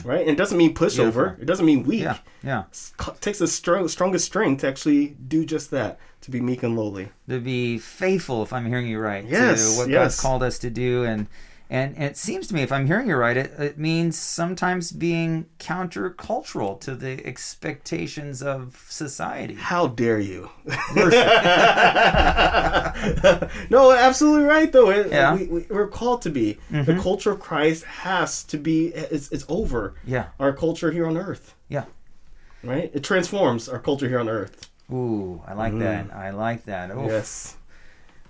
right? 0.05 0.23
And 0.23 0.31
it 0.31 0.37
doesn't 0.37 0.59
mean 0.59 0.75
pushover. 0.75 1.13
Beautiful. 1.13 1.43
It 1.43 1.47
doesn't 1.47 1.65
mean 1.65 1.85
weak. 1.85 2.01
Mm. 2.01 2.03
Yeah. 2.03 2.19
Yeah. 2.43 2.65
It 3.09 3.21
takes 3.21 3.39
the 3.39 3.47
strong, 3.47 3.87
strongest 3.87 4.25
strength 4.25 4.63
to 4.63 4.69
actually 4.69 5.17
do 5.29 5.45
just 5.45 5.71
that, 5.71 6.01
to 6.23 6.33
be 6.33 6.41
meek 6.41 6.65
and 6.65 6.77
lowly. 6.77 7.11
To 7.29 7.39
be 7.39 7.79
faithful, 7.79 8.43
if 8.43 8.53
I'm 8.53 8.67
hearing 8.67 8.89
you 8.89 8.99
right, 8.99 9.25
Yes, 9.25 9.75
to 9.75 9.79
what 9.79 9.89
yes. 9.89 9.99
God's 9.99 10.21
called 10.21 10.43
us 10.43 10.59
to 10.59 10.71
do, 10.71 11.05
and 11.05 11.29
and 11.73 11.95
and 11.97 12.05
it 12.05 12.17
seems 12.19 12.47
to 12.49 12.55
me, 12.55 12.61
if 12.63 12.71
I'm 12.71 12.87
hearing 12.87 13.09
you 13.09 13.17
right, 13.17 13.37
it, 13.37 13.53
it 13.59 13.79
means 13.79 14.19
sometimes 14.19 14.93
being 14.93 15.47
countercultural 15.59 16.79
to 16.83 16.95
the 16.95 17.25
expectations 17.27 18.43
of 18.43 18.85
society. 18.89 19.55
How 19.55 19.87
dare 19.87 20.19
you? 20.21 20.51
no, 23.71 23.93
absolutely 23.93 24.45
right 24.45 24.71
though. 24.73 24.91
It, 24.91 25.11
Yeah. 25.11 25.35
we, 25.35 25.47
we, 25.47 25.67
we're 25.71 25.89
called 25.89 26.23
to 26.23 26.31
be. 26.31 26.59
The 26.71 26.99
culture 27.01 27.33
of 27.33 27.41
Christ 27.41 27.85
has 27.85 28.45
to 28.45 28.59
be. 28.59 28.89
It's, 28.89 29.31
it's 29.33 29.45
over. 29.49 29.95
Yeah. 30.05 30.27
Our 30.39 30.53
culture 30.53 30.91
here 30.91 31.07
on 31.07 31.17
earth, 31.17 31.55
Yeah. 31.69 31.85
right? 32.63 32.91
It 32.93 33.03
transforms 33.05 33.69
our 33.69 33.79
culture 33.79 34.09
here 34.09 34.21
on 34.21 34.29
earth. 34.29 34.69
Ooh, 34.93 35.41
I 35.47 35.55
like 35.55 35.79
that. 35.79 36.13
I 36.15 36.31
like 36.31 36.65
that. 36.67 36.91
Oof. 36.91 36.97
Mm. 36.99 37.09
Yes. 37.09 37.57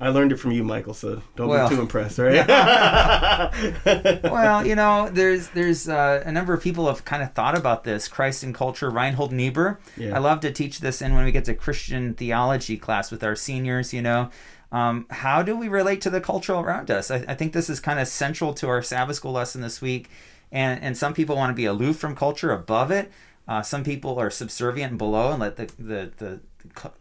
I 0.03 0.09
learned 0.09 0.33
it 0.33 0.39
from 0.39 0.51
you, 0.51 0.65
Michael. 0.65 0.95
So 0.95 1.23
don't 1.37 1.47
Well. 1.47 1.69
be 1.69 1.77
too 1.77 1.81
impressed, 1.81 2.19
right? 2.19 2.45
well, 4.25 4.67
you 4.67 4.75
know, 4.75 5.09
there's 5.09 5.49
there's 5.51 5.89
uh, 5.89 6.25
a 6.27 6.33
number 6.33 6.53
of 6.53 6.61
people 6.61 6.89
have 6.89 7.05
kind 7.05 7.23
of 7.23 7.33
thought 7.35 7.57
about 7.57 7.85
this. 7.85 8.09
Christ 8.09 8.43
and 8.43 8.53
culture. 8.53 8.91
Reinhold 8.91 9.31
Niebuhr. 9.31 9.79
Yeah. 9.97 10.17
I 10.17 10.19
love 10.19 10.41
to 10.41 10.51
teach 10.51 10.81
this 10.81 11.03
in 11.03 11.15
when 11.15 11.25
we 11.25 11.31
get 11.31 11.45
to 11.45 11.55
Christian 11.55 12.15
theology 12.15 12.77
class 12.77 13.13
with 13.13 13.23
our 13.23 13.37
seniors. 13.37 13.95
You 13.95 14.03
know, 14.03 14.31
um, 14.73 15.07
how 15.09 15.41
do 15.43 15.57
we 15.57 15.69
relate 15.69 16.01
to 16.01 16.11
the 16.11 16.21
culture 16.21 16.55
around 16.55 16.91
us? 16.91 17.09
I, 17.13 17.25
I 17.29 17.35
think 17.37 17.53
this 17.53 17.71
is 17.71 17.79
kind 17.79 18.01
of 18.01 18.09
central 18.09 18.55
to 18.55 18.69
our 18.69 18.83
Sabbath 18.83 19.17
school 19.17 19.33
lesson 19.33 19.61
this 19.61 19.81
week. 19.81 20.11
And 20.51 20.83
and 20.83 20.99
some 20.99 21.15
people 21.15 21.37
want 21.37 21.51
to 21.51 21.55
be 21.55 21.65
aloof 21.65 21.97
from 21.97 22.17
culture, 22.17 22.51
above 22.51 22.91
it. 22.91 23.13
Uh, 23.47 23.63
some 23.63 23.85
people 23.85 24.19
are 24.19 24.31
subservient 24.31 24.91
and 24.91 24.99
below, 24.99 25.31
and 25.31 25.41
let 25.41 25.55
the 25.57 25.67
the 25.79 26.11
the, 26.17 26.41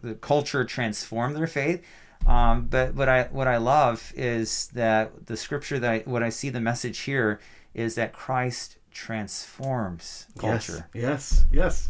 the 0.04 0.13
culture 0.13 0.63
transform 0.63 1.33
their 1.33 1.47
faith. 1.47 1.83
Um, 2.27 2.68
but 2.69 2.94
what 2.95 3.09
I 3.09 3.23
what 3.31 3.47
I 3.47 3.57
love 3.57 4.13
is 4.15 4.68
that 4.73 5.25
the 5.25 5.35
scripture 5.38 5.79
that 5.79 5.91
I, 5.91 6.00
what 6.06 6.23
I 6.23 6.29
see 6.29 6.50
the 6.50 6.62
message 6.62 7.00
here 7.00 7.39
is 7.73 7.95
that 7.95 8.13
Christ 8.13 8.77
transforms 8.91 10.27
culture. 10.38 10.88
Yes, 10.94 11.45
yes, 11.51 11.89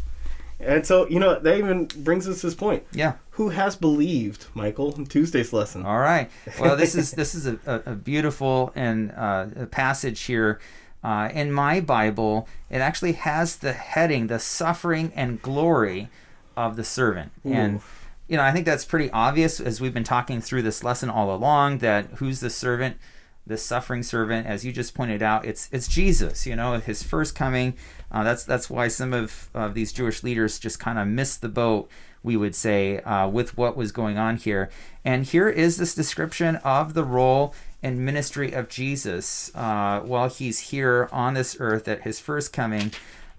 And 0.62 0.86
so, 0.86 1.08
you 1.08 1.18
know, 1.18 1.38
that 1.38 1.58
even 1.58 1.86
brings 1.86 2.28
us 2.28 2.40
to 2.40 2.46
this 2.46 2.54
point. 2.54 2.84
Yeah. 2.92 3.14
Who 3.30 3.48
has 3.48 3.74
believed, 3.74 4.46
Michael, 4.54 4.94
in 4.94 5.06
Tuesday's 5.06 5.52
lesson? 5.52 5.84
All 5.84 5.98
right. 5.98 6.30
Well, 6.60 6.76
this 6.76 6.94
is 6.94 7.10
this 7.12 7.34
is 7.34 7.46
a, 7.46 7.58
a, 7.66 7.92
a 7.92 7.94
beautiful 7.94 8.72
and 8.74 9.12
uh, 9.12 9.46
a 9.56 9.66
passage 9.66 10.22
here. 10.22 10.60
Uh, 11.04 11.28
in 11.34 11.50
my 11.50 11.80
Bible, 11.80 12.46
it 12.70 12.76
actually 12.76 13.14
has 13.14 13.56
the 13.56 13.72
heading, 13.72 14.28
"The 14.28 14.38
Suffering 14.38 15.12
and 15.16 15.42
Glory 15.42 16.08
of 16.56 16.76
the 16.76 16.84
Servant," 16.84 17.32
and 17.44 17.80
you 18.28 18.36
know 18.36 18.42
I 18.42 18.52
think 18.52 18.66
that's 18.66 18.84
pretty 18.84 19.10
obvious 19.10 19.60
as 19.60 19.80
we've 19.80 19.94
been 19.94 20.04
talking 20.04 20.40
through 20.40 20.62
this 20.62 20.84
lesson 20.84 21.10
all 21.10 21.34
along. 21.34 21.78
That 21.78 22.06
who's 22.16 22.40
the 22.40 22.50
servant? 22.50 22.96
The 23.44 23.56
suffering 23.56 24.04
servant, 24.04 24.46
as 24.46 24.64
you 24.64 24.70
just 24.70 24.94
pointed 24.94 25.20
out, 25.20 25.44
it's 25.44 25.68
it's 25.72 25.88
Jesus. 25.88 26.46
You 26.46 26.54
know, 26.54 26.74
his 26.74 27.02
first 27.02 27.34
coming. 27.34 27.74
Uh, 28.10 28.22
that's 28.22 28.44
that's 28.44 28.70
why 28.70 28.88
some 28.88 29.12
of 29.12 29.50
uh, 29.54 29.68
these 29.68 29.92
Jewish 29.92 30.22
leaders 30.22 30.58
just 30.58 30.78
kind 30.78 30.98
of 30.98 31.08
missed 31.08 31.40
the 31.40 31.48
boat 31.48 31.90
we 32.22 32.36
would 32.36 32.54
say, 32.54 33.00
uh, 33.00 33.28
with 33.28 33.56
what 33.56 33.76
was 33.76 33.92
going 33.92 34.18
on 34.18 34.36
here. 34.36 34.70
And 35.04 35.24
here 35.24 35.48
is 35.48 35.76
this 35.76 35.94
description 35.94 36.56
of 36.56 36.94
the 36.94 37.04
role 37.04 37.54
and 37.82 38.04
ministry 38.04 38.52
of 38.52 38.68
Jesus 38.68 39.50
uh, 39.54 40.00
while 40.00 40.28
he's 40.28 40.60
here 40.70 41.08
on 41.10 41.34
this 41.34 41.56
earth 41.58 41.88
at 41.88 42.02
his 42.02 42.20
first 42.20 42.52
coming. 42.52 42.92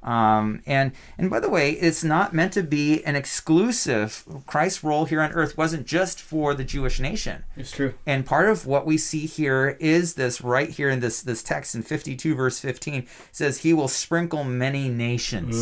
Um, 0.03 0.61
and 0.65 0.91
and 1.17 1.29
by 1.29 1.39
the 1.39 1.49
way, 1.49 1.71
it's 1.71 2.03
not 2.03 2.33
meant 2.33 2.53
to 2.53 2.63
be 2.63 3.03
an 3.05 3.15
exclusive. 3.15 4.23
Christ's 4.45 4.83
role 4.83 5.05
here 5.05 5.21
on 5.21 5.31
earth 5.31 5.57
wasn't 5.57 5.87
just 5.87 6.21
for 6.21 6.53
the 6.53 6.63
Jewish 6.63 6.99
nation. 6.99 7.43
It's 7.55 7.71
true. 7.71 7.93
And 8.05 8.25
part 8.25 8.49
of 8.49 8.65
what 8.65 8.85
we 8.85 8.97
see 8.97 9.25
here 9.25 9.77
is 9.79 10.15
this 10.15 10.41
right 10.41 10.69
here 10.69 10.89
in 10.89 10.99
this 10.99 11.21
this 11.21 11.41
text 11.41 11.75
in 11.75 11.83
52 11.83 12.35
verse 12.35 12.59
15 12.59 13.07
says 13.31 13.59
he 13.59 13.73
will 13.73 13.87
sprinkle 13.87 14.43
many 14.43 14.89
nations. 14.89 15.55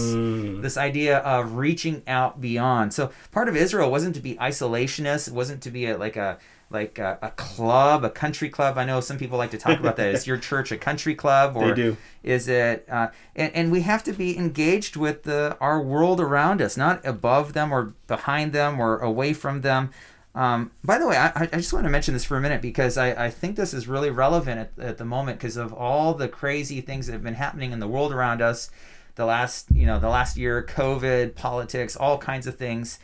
This 0.62 0.77
idea 0.77 1.19
of 1.19 1.55
reaching 1.55 2.01
out 2.07 2.41
beyond. 2.41 2.93
So 2.93 3.12
part 3.31 3.48
of 3.48 3.55
Israel 3.55 3.91
wasn't 3.91 4.15
to 4.15 4.21
be 4.21 4.36
isolationist, 4.36 5.27
it 5.27 5.33
wasn't 5.33 5.62
to 5.63 5.71
be 5.71 5.86
a, 5.86 5.98
like 5.98 6.15
a 6.15 6.38
like 6.71 6.99
a, 6.99 7.19
a 7.21 7.31
club, 7.31 8.03
a 8.05 8.09
country 8.09 8.49
club. 8.49 8.77
I 8.77 8.85
know 8.85 8.99
some 9.01 9.17
people 9.17 9.37
like 9.37 9.51
to 9.51 9.57
talk 9.57 9.79
about 9.79 9.97
that. 9.97 10.13
Is 10.15 10.25
your 10.31 10.37
church 10.37 10.71
a 10.71 10.77
country 10.77 11.15
club 11.15 11.55
or 11.55 11.69
They 11.69 11.73
do. 11.75 11.97
is 12.23 12.47
it 12.47 12.85
uh, 12.89 13.09
and, 13.35 13.53
and 13.55 13.71
we 13.71 13.81
have 13.81 14.03
to 14.05 14.13
be 14.13 14.37
engaged 14.37 14.95
with 14.95 15.23
the 15.23 15.57
our 15.59 15.81
world 15.81 16.19
around 16.21 16.61
us 16.61 16.77
not 16.77 17.05
above 17.05 17.53
them 17.53 17.71
or 17.73 17.93
behind 18.07 18.53
them 18.53 18.79
or 18.79 18.97
away 18.99 19.33
from 19.33 19.61
them 19.61 19.89
um, 20.33 20.71
by 20.83 20.97
the 20.97 21.07
way 21.07 21.17
I, 21.17 21.31
I 21.35 21.45
just 21.57 21.73
want 21.73 21.85
to 21.85 21.89
mention 21.89 22.13
this 22.13 22.23
for 22.23 22.37
a 22.37 22.41
minute 22.41 22.61
because 22.61 22.97
I, 22.97 23.25
I 23.25 23.29
think 23.29 23.55
this 23.57 23.73
is 23.73 23.87
really 23.87 24.09
relevant 24.11 24.59
at, 24.77 24.83
at 24.85 24.97
the 24.97 25.05
moment 25.05 25.39
because 25.39 25.57
of 25.57 25.73
all 25.73 26.13
the 26.13 26.27
crazy 26.29 26.79
things 26.79 27.07
that 27.07 27.13
have 27.13 27.23
been 27.23 27.33
happening 27.33 27.71
in 27.73 27.79
the 27.79 27.87
world 27.87 28.13
around 28.13 28.41
us 28.41 28.69
the 29.15 29.25
last 29.25 29.67
you 29.73 29.85
know 29.85 29.99
the 29.99 30.07
last 30.09 30.37
year 30.37 30.63
covid 30.63 31.35
politics 31.35 31.95
all 31.97 32.17
kinds 32.17 32.47
of 32.47 32.55
things 32.55 32.97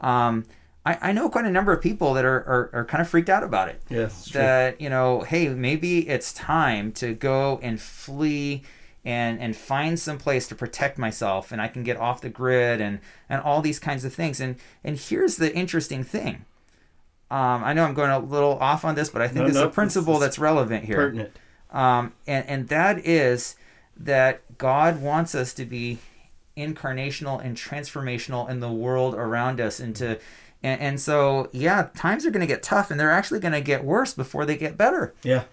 um, 0.00 0.44
I, 0.86 0.98
I 1.08 1.12
know 1.12 1.28
quite 1.28 1.44
a 1.44 1.50
number 1.50 1.72
of 1.72 1.82
people 1.82 2.14
that 2.14 2.24
are, 2.24 2.38
are, 2.38 2.70
are 2.72 2.84
kind 2.86 3.02
of 3.02 3.08
freaked 3.08 3.28
out 3.28 3.42
about 3.42 3.68
it 3.68 3.82
Yes, 3.90 4.20
it's 4.22 4.30
true. 4.30 4.40
that 4.40 4.80
you 4.80 4.88
know 4.88 5.20
hey 5.22 5.48
maybe 5.48 6.08
it's 6.08 6.32
time 6.32 6.92
to 6.92 7.12
go 7.14 7.58
and 7.62 7.80
flee 7.80 8.62
and 9.04 9.40
and 9.40 9.54
find 9.56 9.98
some 9.98 10.18
place 10.18 10.46
to 10.48 10.54
protect 10.54 10.98
myself 10.98 11.52
and 11.52 11.60
i 11.62 11.68
can 11.68 11.82
get 11.82 11.96
off 11.96 12.20
the 12.20 12.28
grid 12.28 12.80
and 12.80 13.00
and 13.28 13.40
all 13.42 13.60
these 13.62 13.78
kinds 13.78 14.04
of 14.04 14.12
things 14.14 14.40
and 14.40 14.56
and 14.84 14.98
here's 14.98 15.36
the 15.36 15.54
interesting 15.54 16.02
thing 16.04 16.44
um, 17.30 17.62
i 17.64 17.72
know 17.72 17.84
i'm 17.84 17.94
going 17.94 18.10
a 18.10 18.18
little 18.18 18.58
off 18.58 18.84
on 18.84 18.94
this 18.94 19.08
but 19.10 19.22
i 19.22 19.26
think 19.28 19.40
No, 19.40 19.46
it's 19.46 19.54
no, 19.56 19.64
a 19.66 19.70
principle 19.70 20.14
it's- 20.14 20.26
that's 20.28 20.38
relevant 20.38 20.84
here 20.84 20.96
Pertinent. 20.96 21.32
um, 21.70 22.12
and 22.26 22.46
and 22.48 22.68
that 22.68 22.98
is 23.06 23.56
that 23.98 24.40
God 24.56 25.02
wants 25.02 25.34
us 25.34 25.52
to 25.54 25.66
be 25.66 25.98
incarnational 26.56 27.42
and 27.44 27.56
transformational 27.56 28.48
in 28.48 28.60
the 28.60 28.70
world 28.72 29.14
around 29.14 29.60
us 29.60 29.78
and 29.80 29.94
to 29.96 30.18
and, 30.62 30.80
and 30.80 31.00
so 31.00 31.48
yeah 31.52 31.88
times 31.94 32.26
are 32.26 32.30
going 32.30 32.40
to 32.40 32.46
get 32.46 32.62
tough 32.62 32.90
and 32.90 32.98
they're 32.98 33.10
actually 33.10 33.40
going 33.40 33.52
to 33.52 33.60
get 33.60 33.84
worse 33.84 34.14
before 34.14 34.44
they 34.44 34.56
get 34.56 34.76
better. 34.76 35.14
Yeah. 35.22 35.44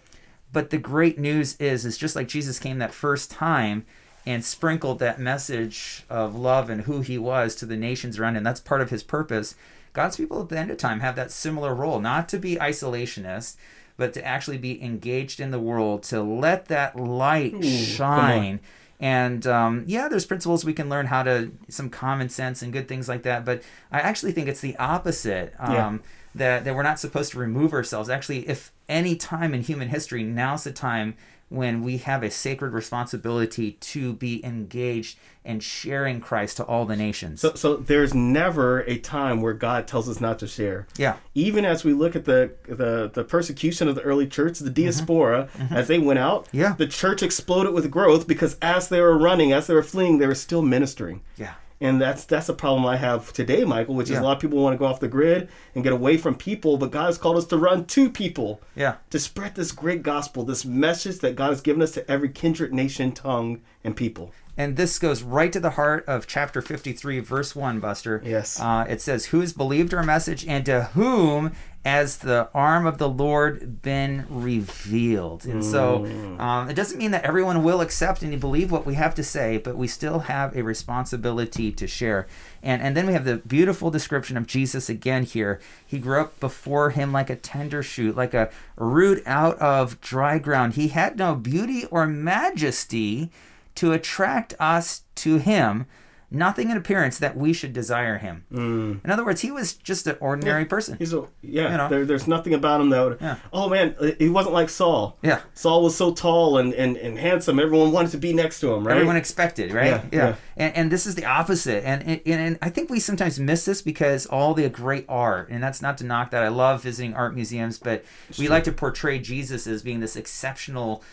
but 0.51 0.69
the 0.69 0.77
great 0.77 1.17
news 1.19 1.55
is 1.59 1.85
is 1.85 1.97
just 1.97 2.15
like 2.15 2.27
jesus 2.27 2.59
came 2.59 2.79
that 2.79 2.93
first 2.93 3.31
time 3.31 3.85
and 4.27 4.43
sprinkled 4.43 4.99
that 4.99 5.21
message 5.21 6.03
of 6.09 6.35
love 6.35 6.69
and 6.69 6.81
who 6.81 6.99
he 6.99 7.17
was 7.17 7.55
to 7.55 7.65
the 7.65 7.77
nations 7.77 8.19
around 8.19 8.35
him. 8.35 8.43
That's 8.43 8.59
part 8.59 8.81
of 8.81 8.89
his 8.89 9.01
purpose. 9.01 9.55
God's 9.93 10.17
people 10.17 10.41
at 10.41 10.49
the 10.49 10.59
end 10.59 10.69
of 10.69 10.75
time 10.75 10.99
have 10.99 11.15
that 11.15 11.31
similar 11.31 11.73
role 11.73 12.01
not 12.01 12.27
to 12.29 12.37
be 12.37 12.57
isolationist 12.57 13.55
but 13.95 14.13
to 14.13 14.23
actually 14.23 14.57
be 14.57 14.83
engaged 14.83 15.39
in 15.39 15.51
the 15.51 15.59
world 15.59 16.03
to 16.03 16.21
let 16.21 16.65
that 16.65 16.95
light 16.99 17.53
Ooh, 17.55 17.63
shine 17.63 18.59
and 18.99 19.45
um, 19.45 19.83
yeah, 19.87 20.07
there's 20.07 20.25
principles 20.25 20.65
we 20.65 20.73
can 20.73 20.89
learn 20.89 21.05
how 21.07 21.23
to 21.23 21.51
some 21.69 21.89
common 21.89 22.29
sense 22.29 22.61
and 22.61 22.73
good 22.73 22.87
things 22.87 23.07
like 23.07 23.23
that. 23.23 23.45
But 23.45 23.61
I 23.91 23.99
actually 23.99 24.31
think 24.31 24.47
it's 24.47 24.61
the 24.61 24.75
opposite. 24.77 25.53
Um, 25.59 25.73
Yeah. 25.73 25.97
That 26.35 26.65
that 26.65 26.75
we're 26.75 26.83
not 26.83 26.99
supposed 26.99 27.31
to 27.31 27.39
remove 27.39 27.73
ourselves. 27.73 28.09
Actually, 28.09 28.47
if 28.47 28.71
any 28.87 29.15
time 29.15 29.55
in 29.55 29.61
human 29.61 29.89
history, 29.89 30.21
now's 30.23 30.65
the 30.65 30.71
time 30.71 31.15
when 31.49 31.81
we 31.81 31.97
have 31.99 32.23
a 32.23 32.29
sacred 32.31 32.73
responsibility 32.73 33.73
to 33.73 34.13
be 34.13 34.43
engaged 34.45 35.17
and 35.45 35.63
sharing 35.63 36.19
Christ 36.19 36.57
to 36.57 36.63
all 36.65 36.85
the 36.85 36.97
nations. 36.97 37.39
So, 37.39 37.53
so 37.53 37.77
there's 37.77 38.13
never 38.13 38.79
a 38.81 38.97
time 38.97 39.41
where 39.41 39.53
God 39.53 39.87
tells 39.87 40.09
us 40.09 40.19
not 40.19 40.39
to 40.39 40.47
share. 40.47 40.87
yeah, 40.97 41.15
Even 41.35 41.63
as 41.63 41.85
we 41.85 41.93
look 41.93 42.15
at 42.17 42.25
the 42.25 42.51
the, 42.67 43.09
the 43.13 43.23
persecution 43.23 43.87
of 43.87 43.95
the 43.95 44.01
early 44.01 44.27
church, 44.27 44.59
the 44.59 44.69
diaspora, 44.69 45.47
as 45.71 45.87
they 45.87 45.99
went 45.99 46.19
out, 46.19 46.45
Mm-hmm. 46.47 46.57
Yeah. 46.57 46.73
the 46.77 46.87
church 46.87 47.23
exploded 47.23 47.73
with 47.73 47.89
growth 47.89 48.27
because 48.27 48.57
as 48.61 48.89
they 48.89 48.99
were 48.99 49.17
running, 49.17 49.53
as 49.53 49.67
they 49.67 49.73
were 49.73 49.83
fleeing, 49.83 50.17
they 50.17 50.27
were 50.27 50.35
still 50.35 50.61
ministering. 50.61 51.21
yeah, 51.37 51.53
And 51.79 52.01
that's 52.01 52.25
that's 52.25 52.49
a 52.49 52.53
problem 52.53 52.85
I 52.85 52.97
have 52.97 53.31
today, 53.33 53.63
Michael, 53.63 53.93
which 53.95 54.07
is 54.09 54.15
Yeah. 54.15 54.21
a 54.21 54.23
lot 54.23 54.37
of 54.37 54.39
people 54.41 54.59
want 54.59 54.73
to 54.73 54.77
go 54.79 54.85
off 54.85 54.99
the 54.99 55.07
grid 55.07 55.47
and 55.75 55.83
get 55.83 55.93
away 55.93 56.17
from 56.17 56.33
people, 56.35 56.77
but 56.77 56.89
God 56.91 57.05
has 57.05 57.17
called 57.19 57.37
us 57.37 57.45
to 57.45 57.57
run 57.57 57.85
to 57.85 58.09
people, 58.09 58.61
yeah. 58.75 58.95
to 59.11 59.19
spread 59.19 59.53
this 59.55 59.71
great 59.71 60.01
gospel, 60.01 60.43
this 60.43 60.65
message 60.65 61.19
that 61.19 61.35
God 61.35 61.49
has 61.49 61.61
given 61.61 61.81
us 61.83 61.91
to 61.91 62.09
every 62.09 62.29
kindred, 62.29 62.73
nation, 62.73 63.11
tongue, 63.11 63.61
and 63.83 63.95
people. 63.95 64.31
And 64.57 64.75
this 64.75 64.97
goes 64.97 65.21
right 65.21 65.53
to 65.53 65.59
the 65.59 65.71
heart 65.71 66.03
of 66.07 66.25
chapter 66.25 66.63
53, 66.63 67.19
verse 67.19 67.55
1, 67.55 67.79
Buster. 67.79 68.21
Yes. 68.25 68.59
Uh, 68.59 68.85
it 68.89 69.01
says, 69.01 69.27
Who 69.27 69.41
has 69.41 69.53
believed 69.53 69.93
our 69.93 70.03
message, 70.03 70.47
and 70.47 70.65
to 70.65 70.85
whom 70.95 71.51
has 71.85 72.17
the 72.17 72.49
arm 72.55 72.87
of 72.87 72.97
the 72.97 73.07
Lord 73.07 73.83
been 73.83 74.25
revealed? 74.29 75.45
And 75.45 75.63
so 75.63 76.05
um, 76.39 76.71
it 76.71 76.73
doesn't 76.73 76.97
mean 76.97 77.11
that 77.11 77.23
everyone 77.23 77.63
will 77.63 77.81
accept 77.81 78.23
and 78.23 78.37
believe 78.39 78.71
what 78.71 78.85
we 78.85 78.95
have 78.95 79.13
to 79.15 79.23
say, 79.23 79.59
but 79.59 79.77
we 79.77 79.87
still 79.87 80.19
have 80.19 80.55
a 80.55 80.63
responsibility 80.63 81.71
to 81.71 81.85
share. 81.85 82.27
And, 82.63 82.81
and 82.81 82.97
then 82.97 83.05
we 83.05 83.13
have 83.13 83.25
the 83.25 83.37
beautiful 83.37 83.91
description 83.91 84.37
of 84.37 84.47
Jesus 84.47 84.89
again 84.89 85.21
here. 85.21 85.61
He 85.85 85.99
grew 85.99 86.21
up 86.21 86.39
before 86.39 86.89
him 86.89 87.11
like 87.13 87.29
a 87.29 87.35
tender 87.35 87.83
shoot, 87.83 88.17
like 88.17 88.33
a 88.33 88.49
root 88.75 89.21
out 89.27 89.59
of 89.59 90.01
dry 90.01 90.39
ground. 90.39 90.73
He 90.73 90.87
had 90.87 91.15
no 91.17 91.35
beauty 91.35 91.85
or 91.85 92.07
majesty 92.07 93.29
to 93.77 93.93
attract 93.93 94.53
us 94.59 95.03
to 95.15 95.37
him, 95.37 95.85
nothing 96.29 96.69
in 96.69 96.75
appearance 96.75 97.19
that 97.19 97.37
we 97.37 97.53
should 97.53 97.73
desire 97.73 98.17
him. 98.17 98.43
Mm. 98.51 99.05
In 99.05 99.11
other 99.11 99.23
words, 99.23 99.41
he 99.41 99.51
was 99.51 99.73
just 99.73 100.07
an 100.07 100.17
ordinary 100.19 100.65
person. 100.65 100.97
He's 100.97 101.13
a 101.13 101.25
yeah. 101.41 101.71
You 101.71 101.77
know. 101.77 101.89
there, 101.89 102.05
there's 102.05 102.27
nothing 102.27 102.53
about 102.53 102.81
him 102.81 102.89
that 102.89 103.01
would. 103.03 103.17
Yeah. 103.21 103.37
Oh 103.53 103.69
man, 103.69 103.95
uh, 103.99 104.11
he 104.19 104.29
wasn't 104.29 104.53
like 104.53 104.69
Saul. 104.69 105.17
Yeah. 105.21 105.41
Saul 105.53 105.83
was 105.83 105.95
so 105.95 106.11
tall 106.11 106.57
and, 106.57 106.73
and, 106.73 106.97
and 106.97 107.17
handsome. 107.17 107.59
Everyone 107.59 107.91
wanted 107.91 108.11
to 108.11 108.17
be 108.17 108.33
next 108.33 108.59
to 108.61 108.73
him, 108.73 108.85
right? 108.85 108.95
Everyone 108.95 109.15
expected, 109.15 109.71
right? 109.71 109.87
Yeah, 109.91 110.03
yeah. 110.11 110.35
And, 110.57 110.75
and 110.75 110.91
this 110.91 111.05
is 111.05 111.15
the 111.15 111.25
opposite. 111.25 111.85
And, 111.85 112.03
and 112.03 112.21
and 112.25 112.59
I 112.61 112.69
think 112.69 112.89
we 112.89 112.99
sometimes 112.99 113.39
miss 113.39 113.65
this 113.65 113.81
because 113.81 114.25
all 114.25 114.53
the 114.53 114.67
great 114.69 115.05
art, 115.07 115.49
and 115.49 115.63
that's 115.63 115.81
not 115.81 115.97
to 115.99 116.03
knock 116.03 116.31
that. 116.31 116.43
I 116.43 116.49
love 116.49 116.83
visiting 116.83 117.13
art 117.13 117.35
museums, 117.35 117.77
but 117.77 118.03
we 118.37 118.47
like 118.47 118.63
to 118.65 118.71
portray 118.71 119.19
Jesus 119.19 119.65
as 119.67 119.81
being 119.83 119.99
this 119.99 120.15
exceptional, 120.15 121.03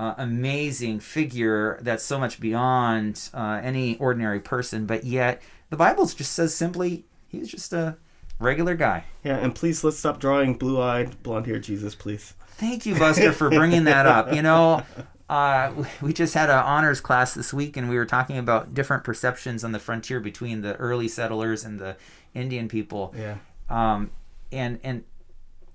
uh, 0.00 0.14
amazing 0.16 0.98
figure 0.98 1.78
that's 1.82 2.02
so 2.02 2.18
much 2.18 2.40
beyond 2.40 3.28
uh, 3.34 3.60
any 3.62 3.98
ordinary 3.98 4.40
person. 4.40 4.86
But 4.86 5.04
yet, 5.04 5.42
the 5.68 5.76
Bible 5.76 6.06
just 6.06 6.32
says 6.32 6.54
simply, 6.54 7.04
he 7.28 7.38
was 7.38 7.50
just 7.50 7.74
a 7.74 7.98
regular 8.38 8.74
guy. 8.74 9.04
yeah. 9.22 9.36
And 9.36 9.54
please 9.54 9.84
let's 9.84 9.98
stop 9.98 10.18
drawing 10.18 10.54
blue-eyed, 10.54 11.22
blonde-haired 11.22 11.62
Jesus, 11.62 11.94
please. 11.94 12.32
Thank 12.52 12.86
you, 12.86 12.98
Buster, 12.98 13.32
for 13.32 13.50
bringing 13.50 13.84
that 13.84 14.06
up. 14.06 14.32
You 14.32 14.40
know, 14.40 14.84
uh, 15.28 15.84
we 16.00 16.14
just 16.14 16.32
had 16.32 16.48
an 16.48 16.56
honors 16.56 17.02
class 17.02 17.34
this 17.34 17.52
week, 17.52 17.76
and 17.76 17.90
we 17.90 17.96
were 17.96 18.06
talking 18.06 18.38
about 18.38 18.72
different 18.72 19.04
perceptions 19.04 19.64
on 19.64 19.72
the 19.72 19.78
frontier 19.78 20.18
between 20.18 20.62
the 20.62 20.76
early 20.76 21.08
settlers 21.08 21.62
and 21.62 21.78
the 21.78 21.96
Indian 22.32 22.68
people. 22.68 23.14
Yeah. 23.14 23.36
Um, 23.68 24.12
and 24.50 24.80
and 24.82 25.04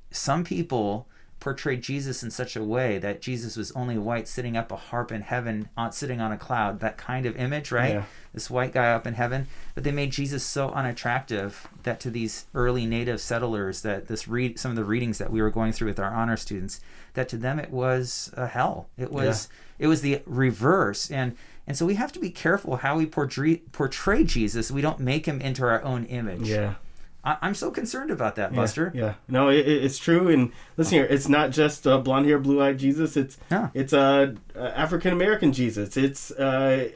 some 0.10 0.44
people 0.44 1.08
portrayed 1.39 1.81
Jesus 1.81 2.23
in 2.23 2.31
such 2.31 2.55
a 2.55 2.63
way 2.63 2.97
that 2.97 3.21
Jesus 3.21 3.55
was 3.55 3.71
only 3.73 3.97
white, 3.97 4.27
sitting 4.27 4.57
up 4.57 4.71
a 4.71 4.75
harp 4.75 5.11
in 5.11 5.21
heaven, 5.21 5.69
on, 5.77 5.91
sitting 5.91 6.19
on 6.19 6.31
a 6.31 6.37
cloud. 6.37 6.79
That 6.79 6.97
kind 6.97 7.25
of 7.25 7.35
image, 7.37 7.71
right? 7.71 7.95
Yeah. 7.95 8.03
This 8.33 8.49
white 8.49 8.73
guy 8.73 8.91
up 8.91 9.05
in 9.05 9.13
heaven. 9.13 9.47
But 9.75 9.83
they 9.83 9.91
made 9.91 10.11
Jesus 10.11 10.43
so 10.43 10.69
unattractive 10.69 11.67
that 11.83 11.99
to 12.01 12.09
these 12.09 12.45
early 12.55 12.85
native 12.85 13.21
settlers, 13.21 13.81
that 13.81 14.07
this 14.07 14.27
read 14.27 14.59
some 14.59 14.71
of 14.71 14.77
the 14.77 14.83
readings 14.83 15.17
that 15.19 15.31
we 15.31 15.41
were 15.41 15.51
going 15.51 15.71
through 15.71 15.89
with 15.89 15.99
our 15.99 16.13
honor 16.13 16.37
students, 16.37 16.81
that 17.13 17.29
to 17.29 17.37
them 17.37 17.59
it 17.59 17.71
was 17.71 18.31
a 18.35 18.47
hell. 18.47 18.87
It 18.97 19.11
was 19.11 19.47
it 19.77 19.87
was 19.87 20.01
the 20.01 20.21
reverse, 20.25 21.11
and 21.11 21.35
and 21.67 21.75
so 21.77 21.85
we 21.85 21.95
have 21.95 22.11
to 22.13 22.19
be 22.19 22.29
careful 22.29 22.77
how 22.77 22.97
we 22.97 23.05
portray 23.05 23.57
portray 23.71 24.23
Jesus. 24.23 24.71
We 24.71 24.81
don't 24.81 24.99
make 24.99 25.25
him 25.25 25.41
into 25.41 25.63
our 25.63 25.83
own 25.83 26.05
image. 26.05 26.49
Yeah. 26.49 26.75
I, 27.25 27.38
I'm 27.41 27.55
so 27.55 27.72
concerned 27.72 28.12
about 28.12 28.36
that, 28.36 28.51
Yeah, 28.51 28.55
Buster. 28.58 28.91
Yeah, 28.96 29.13
no, 29.27 29.50
it, 29.50 29.67
it- 29.67 29.84
it's 29.84 29.98
true. 29.98 30.27
And 30.29 30.51
listen 30.77 30.94
here, 31.00 31.05
it's 31.10 31.27
not 31.27 31.51
just 31.51 31.88
uh, 31.88 31.98
blonde 31.98 32.27
hair, 32.27 32.39
blue 32.39 32.62
eyed 32.62 32.77
Jesus. 32.77 33.17
It's 33.17 33.38
Yeah. 33.51 33.70
it's 33.74 33.94
uh, 33.94 34.34
African 34.55 35.12
American 35.13 35.51
Jesus. 35.51 35.98
It's 35.98 36.32
uh, 36.32 36.89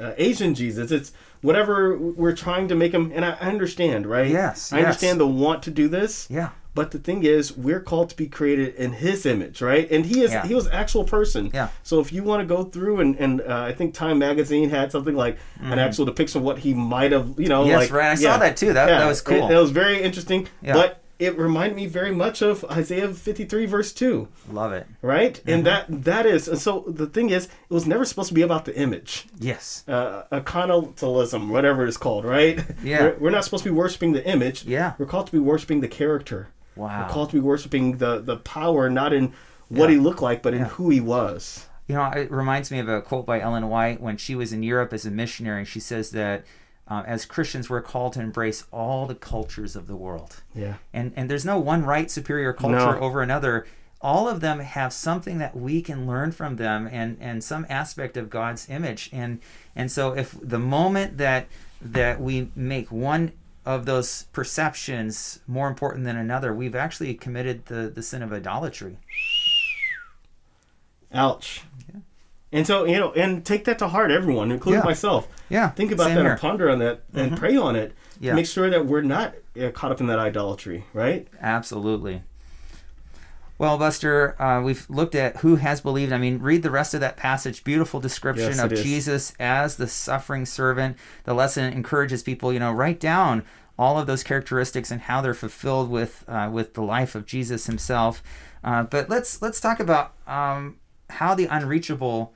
uh, 0.00 0.12
Asian 0.16 0.54
Jesus. 0.54 0.90
It's 0.90 1.12
whatever 1.42 1.96
we're 1.98 2.34
trying 2.34 2.68
to 2.68 2.74
make 2.74 2.92
him. 2.92 3.12
And 3.14 3.24
I 3.24 3.32
I 3.40 3.48
understand, 3.48 4.06
right? 4.06 4.30
Yes, 4.30 4.72
I 4.72 4.78
yes. 4.78 4.86
understand 4.86 5.20
the 5.20 5.26
want 5.26 5.62
to 5.64 5.70
do 5.70 5.88
this. 5.88 6.26
Yeah. 6.30 6.50
But 6.74 6.90
the 6.90 6.98
thing 6.98 7.22
is, 7.22 7.56
we're 7.56 7.80
called 7.80 8.10
to 8.10 8.16
be 8.16 8.26
created 8.26 8.74
in 8.74 8.92
His 8.94 9.24
image, 9.26 9.62
right? 9.62 9.88
And 9.90 10.04
He 10.04 10.22
is 10.22 10.32
Yeah. 10.32 10.46
He 10.46 10.54
was 10.54 10.68
actual 10.68 11.04
person. 11.04 11.50
Yeah. 11.54 11.68
So 11.84 12.00
if 12.00 12.12
you 12.12 12.22
want 12.24 12.40
to 12.40 12.46
go 12.46 12.64
through 12.64 13.00
and 13.00 13.16
and 13.16 13.40
uh, 13.40 13.62
I 13.62 13.72
think 13.72 13.94
Time 13.94 14.18
Magazine 14.18 14.70
had 14.70 14.90
something 14.92 15.14
like 15.14 15.38
an 15.60 15.78
actual 15.78 16.04
depiction 16.04 16.40
of 16.40 16.44
what 16.44 16.58
he 16.58 16.74
might 16.74 17.12
have, 17.12 17.34
you 17.38 17.48
know, 17.48 17.62
Mm-hmm. 17.62 17.70
Yes, 17.70 17.80
like 17.90 17.92
right. 17.92 18.10
I 18.10 18.14
saw 18.16 18.36
that 18.38 18.56
too. 18.56 18.72
That- 18.72 18.86
that 18.86 19.06
was 19.06 19.20
cool. 19.20 19.48
It, 19.48 19.54
it 19.54 19.58
was 19.58 19.70
very 19.70 20.02
interesting. 20.02 20.48
Yeah. 20.62 20.72
But 20.74 21.00
it 21.20 21.38
reminded 21.38 21.76
me 21.76 21.86
very 21.86 22.10
much 22.10 22.42
of 22.42 22.64
Isaiah 22.64 23.08
53 23.14 23.66
verse 23.66 23.92
2, 23.92 24.26
Love 24.50 24.72
it. 24.72 24.84
right? 25.00 25.34
Mm-hmm. 25.34 25.50
And 25.50 25.66
that 25.66 25.86
that 26.04 26.26
is 26.26 26.48
and 26.48 26.58
so 26.58 26.84
the 26.88 27.06
thing 27.06 27.30
is, 27.30 27.44
it 27.46 27.72
was 27.72 27.86
never 27.86 28.04
supposed 28.04 28.28
to 28.30 28.34
be 28.34 28.42
about 28.42 28.64
the 28.64 28.76
image. 28.76 29.26
Yes. 29.38 29.84
Uh, 29.86 30.24
iconoclasm, 30.32 31.48
whatever 31.50 31.86
it's 31.86 31.96
called, 31.96 32.24
right? 32.24 32.60
Yeah. 32.82 33.02
We're, 33.02 33.16
we're 33.20 33.30
not 33.30 33.44
supposed 33.44 33.62
to 33.64 33.70
be 33.70 33.74
worshiping 33.76 34.12
the 34.12 34.26
image. 34.26 34.64
Yeah. 34.64 34.94
We're 34.98 35.06
called 35.06 35.26
to 35.26 35.32
be 35.32 35.38
worshiping 35.38 35.80
the 35.80 35.88
character. 35.88 36.48
Wow. 36.76 37.02
We're 37.02 37.08
called 37.12 37.30
to 37.30 37.36
be 37.36 37.40
worshiping 37.40 37.98
the 37.98 38.20
the 38.20 38.36
power, 38.36 38.88
not 38.90 39.12
in 39.12 39.32
what 39.68 39.88
Yeah. 39.88 39.96
he 39.96 40.00
looked 40.00 40.22
like, 40.22 40.42
but 40.42 40.54
in 40.54 40.60
Yeah. 40.60 40.68
who 40.68 40.90
he 40.90 41.00
was. 41.00 41.66
You 41.86 41.96
know, 41.96 42.04
it 42.10 42.30
reminds 42.30 42.70
me 42.70 42.78
of 42.78 42.88
a 42.88 43.02
quote 43.02 43.26
by 43.26 43.40
Ellen 43.40 43.68
White 43.68 44.00
when 44.00 44.16
she 44.16 44.34
was 44.34 44.52
in 44.52 44.62
Europe 44.62 44.92
as 44.92 45.04
a 45.04 45.10
missionary. 45.10 45.64
She 45.64 45.80
says 45.80 46.10
that 46.12 46.44
uh, 46.86 47.02
as 47.06 47.24
Christians, 47.24 47.70
we're 47.70 47.80
called 47.80 48.12
to 48.14 48.20
embrace 48.20 48.64
all 48.70 49.06
the 49.06 49.14
cultures 49.14 49.74
of 49.74 49.86
the 49.86 49.96
world. 49.96 50.42
Yeah. 50.54 50.74
And, 50.92 51.12
and 51.16 51.30
there's 51.30 51.44
no 51.46 51.58
one 51.58 51.82
right 51.84 52.10
superior 52.10 52.52
culture 52.52 52.76
No. 52.76 52.98
over 53.00 53.22
another. 53.22 53.66
All 54.02 54.28
of 54.28 54.40
them 54.40 54.58
have 54.60 54.92
something 54.92 55.38
that 55.38 55.56
we 55.56 55.80
can 55.80 56.06
learn 56.06 56.30
from 56.32 56.56
them 56.56 56.86
and, 56.92 57.16
and 57.22 57.42
some 57.42 57.64
aspect 57.70 58.18
of 58.18 58.28
God's 58.28 58.68
image. 58.68 59.08
And 59.14 59.40
and 59.74 59.90
so 59.90 60.12
if 60.12 60.36
the 60.42 60.58
moment 60.58 61.16
that 61.16 61.46
that 61.80 62.20
we 62.20 62.50
make 62.54 62.92
one 62.92 63.32
of 63.66 63.86
those 63.86 64.24
perceptions 64.32 65.40
more 65.46 65.68
important 65.68 66.04
than 66.04 66.16
another, 66.16 66.52
we've 66.54 66.74
actually 66.74 67.14
committed 67.14 67.66
the, 67.66 67.90
the 67.94 68.02
sin 68.02 68.22
of 68.22 68.32
idolatry. 68.32 68.98
Ouch. 71.12 71.62
And 72.52 72.66
so, 72.66 72.84
you 72.84 72.98
know, 72.98 73.12
and 73.12 73.44
take 73.44 73.64
that 73.64 73.78
to 73.80 73.88
heart, 73.88 74.10
everyone, 74.10 74.52
including 74.52 74.80
Yeah. 74.80 74.84
myself. 74.84 75.26
Yeah. 75.48 75.70
Think 75.70 75.90
about 75.90 76.04
same 76.06 76.16
that 76.16 76.22
here. 76.22 76.30
and 76.32 76.40
ponder 76.40 76.70
on 76.70 76.78
that 76.78 77.02
and 77.12 77.36
pray 77.36 77.56
on 77.56 77.74
it. 77.74 77.94
Yeah. 78.20 78.34
Make 78.34 78.46
sure 78.46 78.70
that 78.70 78.86
we're 78.86 79.02
not 79.02 79.34
uh, 79.60 79.70
caught 79.70 79.90
up 79.90 80.00
in 80.00 80.06
that 80.06 80.18
idolatry, 80.20 80.84
right? 80.92 81.26
Absolutely. 81.40 82.22
Well, 83.56 83.78
Buster, 83.78 84.40
uh, 84.42 84.60
we've 84.62 84.88
looked 84.90 85.14
at 85.14 85.38
who 85.38 85.56
has 85.56 85.80
believed. 85.80 86.12
I 86.12 86.18
mean, 86.18 86.38
read 86.40 86.62
the 86.62 86.70
rest 86.70 86.92
of 86.92 87.00
that 87.00 87.16
passage. 87.16 87.62
Beautiful 87.62 88.00
description 88.00 88.56
Yes, 88.56 88.58
of. 88.60 88.74
Jesus 88.74 89.32
as 89.38 89.76
the 89.76 89.86
suffering 89.86 90.44
servant. 90.44 90.96
The 91.22 91.34
lesson 91.34 91.72
encourages 91.72 92.22
people, 92.22 92.52
you 92.52 92.58
know, 92.58 92.72
write 92.72 92.98
down 92.98 93.44
all 93.78 93.98
of 93.98 94.06
those 94.06 94.22
characteristics 94.22 94.90
and 94.90 95.02
how 95.02 95.20
they're 95.20 95.34
fulfilled 95.34 95.88
with 95.88 96.24
uh, 96.26 96.48
with 96.52 96.74
the 96.74 96.82
life 96.82 97.14
of 97.14 97.26
Jesus 97.26 97.66
Himself. 97.66 98.22
Uh, 98.64 98.82
but 98.84 99.08
let's 99.08 99.40
let's 99.40 99.60
talk 99.60 99.78
about 99.78 100.14
um, 100.26 100.78
how 101.10 101.34
the 101.34 101.46
unreachable 101.46 102.34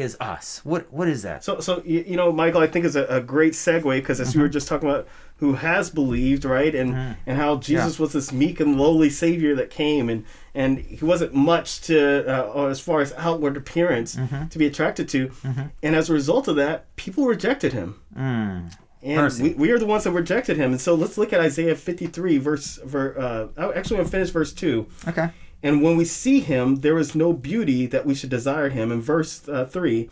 is 0.00 0.16
us? 0.20 0.60
What 0.64 0.92
what 0.92 1.08
is 1.08 1.22
that? 1.22 1.44
So, 1.44 1.60
so 1.60 1.82
you, 1.84 2.04
you 2.06 2.16
know, 2.16 2.32
Michael, 2.32 2.60
I 2.60 2.66
think 2.66 2.84
is 2.84 2.96
a, 2.96 3.04
a 3.06 3.20
great 3.20 3.52
segue 3.52 3.98
because 3.98 4.20
as 4.20 4.34
you 4.34 4.40
were 4.40 4.48
just 4.48 4.68
talking 4.68 4.88
about 4.88 5.08
who 5.36 5.54
has 5.54 5.90
believed, 5.90 6.44
right, 6.44 6.74
and 6.74 7.16
and 7.26 7.36
how 7.36 7.56
Jesus 7.56 7.98
was 7.98 8.12
this 8.12 8.32
meek 8.32 8.60
and 8.60 8.78
lowly 8.78 9.10
Savior 9.10 9.54
that 9.54 9.70
came, 9.70 10.08
and 10.08 10.24
and 10.54 10.78
he 10.78 11.04
wasn't 11.04 11.34
much 11.34 11.80
to 11.82 12.24
uh, 12.26 12.66
as 12.66 12.80
far 12.80 13.00
as 13.00 13.12
outward 13.16 13.56
appearance 13.56 14.16
to 14.50 14.58
be 14.58 14.66
attracted 14.66 15.08
to, 15.10 15.30
and 15.82 15.94
as 15.94 16.10
a 16.10 16.12
result 16.12 16.48
of 16.48 16.56
that, 16.56 16.94
people 16.96 17.26
rejected 17.26 17.72
him. 17.72 18.00
Mm. 18.16 18.72
And 19.00 19.16
Mercy. 19.16 19.42
we, 19.42 19.54
we 19.54 19.70
are 19.70 19.78
the 19.78 19.86
ones 19.86 20.04
that 20.04 20.10
rejected 20.10 20.56
him. 20.56 20.72
And 20.72 20.80
so 20.80 20.94
let's 20.94 21.16
look 21.16 21.32
at 21.32 21.40
Isaiah 21.40 21.76
53, 21.76 22.38
verse, 22.38 22.80
ver, 22.84 23.16
uh, 23.16 23.46
I 23.56 23.78
actually 23.78 23.98
want 23.98 24.08
to 24.08 24.10
finish 24.10 24.30
verse 24.30 24.52
2. 24.52 24.86
Okay. 25.06 25.30
And 25.62 25.82
when 25.82 25.96
we 25.96 26.04
see 26.04 26.40
him, 26.40 26.76
there 26.76 26.98
is 26.98 27.14
no 27.14 27.32
beauty 27.32 27.86
that 27.86 28.06
we 28.06 28.14
should 28.14 28.30
desire 28.30 28.68
him. 28.68 28.92
In 28.92 29.00
verse 29.00 29.48
uh, 29.48 29.64
3, 29.64 30.08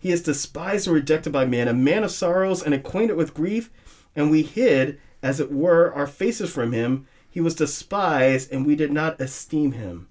he 0.00 0.10
is 0.10 0.22
despised 0.22 0.86
and 0.86 0.94
rejected 0.94 1.32
by 1.32 1.44
men, 1.44 1.68
a 1.68 1.74
man 1.74 2.04
of 2.04 2.10
sorrows 2.10 2.62
and 2.62 2.74
acquainted 2.74 3.16
with 3.16 3.34
grief. 3.34 3.70
And 4.16 4.30
we 4.30 4.42
hid, 4.42 5.00
as 5.22 5.40
it 5.40 5.52
were, 5.52 5.92
our 5.92 6.06
faces 6.06 6.52
from 6.52 6.72
him. 6.72 7.06
He 7.30 7.40
was 7.40 7.54
despised, 7.54 8.52
and 8.52 8.66
we 8.66 8.74
did 8.74 8.90
not 8.90 9.20
esteem 9.20 9.72
him. 9.72 10.08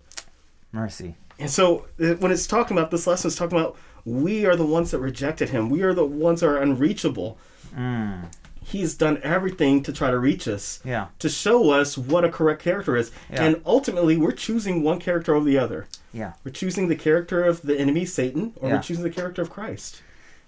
Mercy. 0.71 1.15
And 1.39 1.49
so 1.49 1.85
uh, 1.99 2.13
when 2.15 2.31
it's 2.31 2.47
talking 2.47 2.77
about 2.77 2.91
this 2.91 3.07
lesson, 3.07 3.27
it's 3.27 3.37
talking 3.37 3.57
about 3.57 3.77
we 4.05 4.45
are 4.45 4.55
the 4.55 4.65
ones 4.65 4.91
that 4.91 4.99
rejected 4.99 5.49
him. 5.49 5.69
We 5.69 5.81
are 5.83 5.93
the 5.93 6.05
ones 6.05 6.41
that 6.41 6.47
are 6.47 6.61
unreachable. 6.61 7.37
Mm. 7.75 8.31
He's 8.69 8.95
done 8.95 9.19
everything 9.23 9.81
to 9.83 9.93
try 9.93 10.11
to 10.11 10.19
reach 10.19 10.45
us, 10.45 10.81
Yeah. 10.83 11.07
to 11.19 11.29
show 11.29 11.69
us 11.71 11.97
what 11.97 12.25
a 12.25 12.29
correct 12.29 12.61
character 12.61 12.97
is. 12.97 13.11
Yeah. 13.31 13.43
And 13.45 13.61
ultimately, 13.65 14.17
we're 14.17 14.33
choosing 14.33 14.83
one 14.83 14.99
character 14.99 15.33
over 15.33 15.45
the 15.45 15.57
other. 15.57 15.87
Yeah. 16.11 16.33
We're 16.43 16.51
choosing 16.51 16.89
the 16.89 16.95
character 16.97 17.43
of 17.45 17.61
the 17.61 17.79
enemy, 17.79 18.03
Satan, 18.05 18.51
or 18.57 18.67
Yeah. 18.67 18.75
we're 18.75 18.81
choosing 18.81 19.03
the 19.05 19.09
character 19.09 19.41
of 19.41 19.49
Christ. 19.49 20.01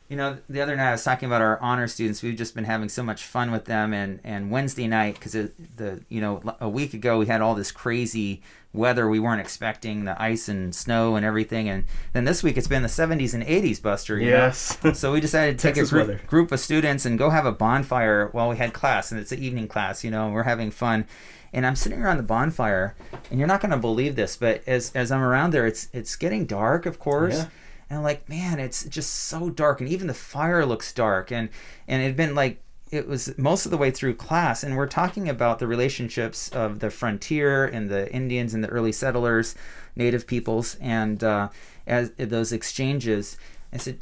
You 0.10 0.16
know, 0.16 0.40
the 0.50 0.60
other 0.60 0.76
night 0.76 0.90
I 0.90 0.92
was 0.94 1.04
talking 1.04 1.28
about 1.28 1.44
our 1.44 1.60
honor 1.62 1.88
students. 1.88 2.24
We've 2.24 2.36
just 2.36 2.56
been 2.56 2.64
having 2.64 2.90
so 2.90 3.04
much 3.04 3.24
fun 3.24 3.52
with 3.52 3.66
them, 3.66 3.94
and 3.94 4.20
and 4.24 4.50
Wednesday 4.50 4.88
night 4.88 5.14
because 5.14 5.34
the 5.34 6.04
you 6.10 6.20
know 6.20 6.42
a 6.60 6.68
week 6.68 6.96
ago 6.96 7.20
we 7.20 7.28
had 7.28 7.42
all 7.42 7.54
this 7.54 7.72
crazy 7.72 8.42
weather 8.74 9.08
we 9.08 9.20
weren't 9.20 9.42
expecting, 9.42 10.06
the 10.06 10.20
ice 10.22 10.48
and 10.48 10.74
snow 10.74 11.16
and 11.16 11.26
everything, 11.26 11.70
and 11.70 11.86
then 12.14 12.26
this 12.26 12.44
week 12.44 12.58
it's 12.58 12.68
been 12.68 12.82
the 12.84 12.88
70s 12.88 13.34
and 13.34 13.44
80s, 13.44 13.82
Buster. 13.82 14.20
you 14.20 14.30
know? 14.30 14.38
Yes. 14.38 14.78
So 14.94 15.12
we 15.14 15.22
decided 15.22 15.58
to 15.58 15.74
take 15.74 15.78
a 15.78 15.88
group, 15.88 16.26
group 16.28 16.52
of 16.52 16.60
students 16.60 17.06
and 17.06 17.18
go 17.18 17.30
have 17.30 17.46
a 17.46 17.52
bonfire 17.52 18.30
while 18.32 18.50
we 18.50 18.58
had 18.58 18.74
class, 18.74 19.12
and 19.12 19.20
it's 19.20 19.32
an 19.32 19.40
evening 19.40 19.68
class, 19.68 20.04
you 20.04 20.12
know, 20.12 20.26
and 20.26 20.34
we're 20.34 20.44
having 20.44 20.72
fun. 20.72 21.06
And 21.52 21.66
I'm 21.66 21.76
sitting 21.76 22.00
around 22.00 22.18
the 22.18 22.24
bonfire, 22.24 22.96
and 23.32 23.40
you're 23.40 23.48
not 23.48 23.60
going 23.62 23.72
to 23.72 23.78
believe 23.78 24.16
this, 24.16 24.38
but 24.38 24.62
as 24.68 24.92
as 24.94 25.12
I'm 25.12 25.22
around 25.22 25.52
there, 25.52 25.66
it's 25.66 25.88
it's 25.94 26.16
getting 26.16 26.46
dark, 26.46 26.86
of 26.86 27.00
course. 27.00 27.38
Yeah. 27.38 27.46
And 27.90 27.98
I'm 27.98 28.04
like, 28.04 28.30
man, 28.30 28.60
it's 28.60 28.84
just 28.86 29.14
so 29.14 29.50
dark, 29.50 29.82
and 29.82 29.90
even 29.90 30.08
the 30.08 30.14
fire 30.14 30.66
looks 30.66 30.94
dark, 30.94 31.32
and 31.32 31.50
and 31.88 32.02
it 32.02 32.06
had 32.06 32.16
been 32.16 32.36
like 32.36 32.62
it 32.92 33.08
was 33.08 33.38
most 33.38 33.66
of 33.66 33.72
the 33.72 33.78
way 33.78 33.92
through 33.92 34.16
class, 34.16 34.64
and 34.64 34.76
we're 34.76 34.88
talking 34.88 35.30
about 35.30 35.60
the 35.60 35.68
relationships 35.68 36.50
of 36.50 36.80
the 36.80 36.90
frontier 36.90 37.66
and 37.66 37.90
the 37.90 38.12
Indians 38.12 38.54
and 38.54 38.64
the 38.64 38.70
early 38.70 38.92
settlers, 38.92 39.56
native 39.96 40.28
peoples, 40.28 40.76
and 40.80 41.24
uh, 41.24 41.50
as 41.86 42.12
those 42.18 42.52
exchanges. 42.52 43.38
I 43.74 43.78
said, 43.78 44.00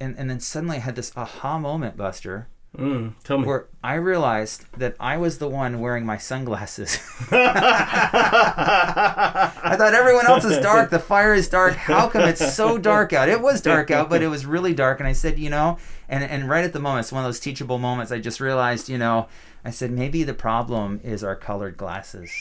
and 0.00 0.16
and 0.18 0.30
then 0.30 0.40
suddenly 0.40 0.76
I 0.76 0.80
had 0.80 0.96
this 0.96 1.12
aha 1.16 1.58
moment, 1.58 1.96
Buster, 1.96 2.48
Mm, 2.76 3.12
tell 3.22 3.38
me. 3.38 3.46
where 3.46 3.66
I 3.84 3.94
realized 3.94 4.64
that 4.78 4.96
I 4.98 5.16
was 5.16 5.38
the 5.38 5.48
one 5.48 5.78
wearing 5.80 6.04
my 6.04 6.18
sunglasses. 6.18 6.98
I 8.34 9.76
thought 9.78 9.94
everyone 9.94 10.26
else 10.26 10.44
is 10.44 10.58
dark. 10.58 10.90
The 10.90 10.98
fire 10.98 11.34
is 11.34 11.48
dark. 11.48 11.74
How 11.74 12.08
come 12.08 12.22
it's 12.22 12.54
so 12.54 12.78
dark 12.78 13.12
out? 13.12 13.28
It 13.28 13.40
was 13.40 13.60
dark 13.60 13.90
out, 13.90 14.10
but 14.10 14.22
it 14.22 14.28
was 14.28 14.44
really 14.44 14.74
dark. 14.74 15.00
And 15.00 15.08
I 15.08 15.12
said, 15.12 15.38
you 15.38 15.50
know, 15.50 15.78
and 16.08 16.24
and 16.24 16.48
right 16.48 16.64
at 16.64 16.72
the 16.72 16.80
moment, 16.80 17.04
it's 17.04 17.12
one 17.12 17.24
of 17.24 17.28
those 17.28 17.40
teachable 17.40 17.78
moments. 17.78 18.10
I 18.10 18.18
just 18.18 18.40
realized, 18.40 18.88
you 18.88 18.98
know, 18.98 19.28
I 19.64 19.70
said 19.70 19.90
maybe 19.90 20.24
the 20.24 20.34
problem 20.34 21.00
is 21.04 21.22
our 21.22 21.36
colored 21.36 21.76
glasses. 21.76 22.32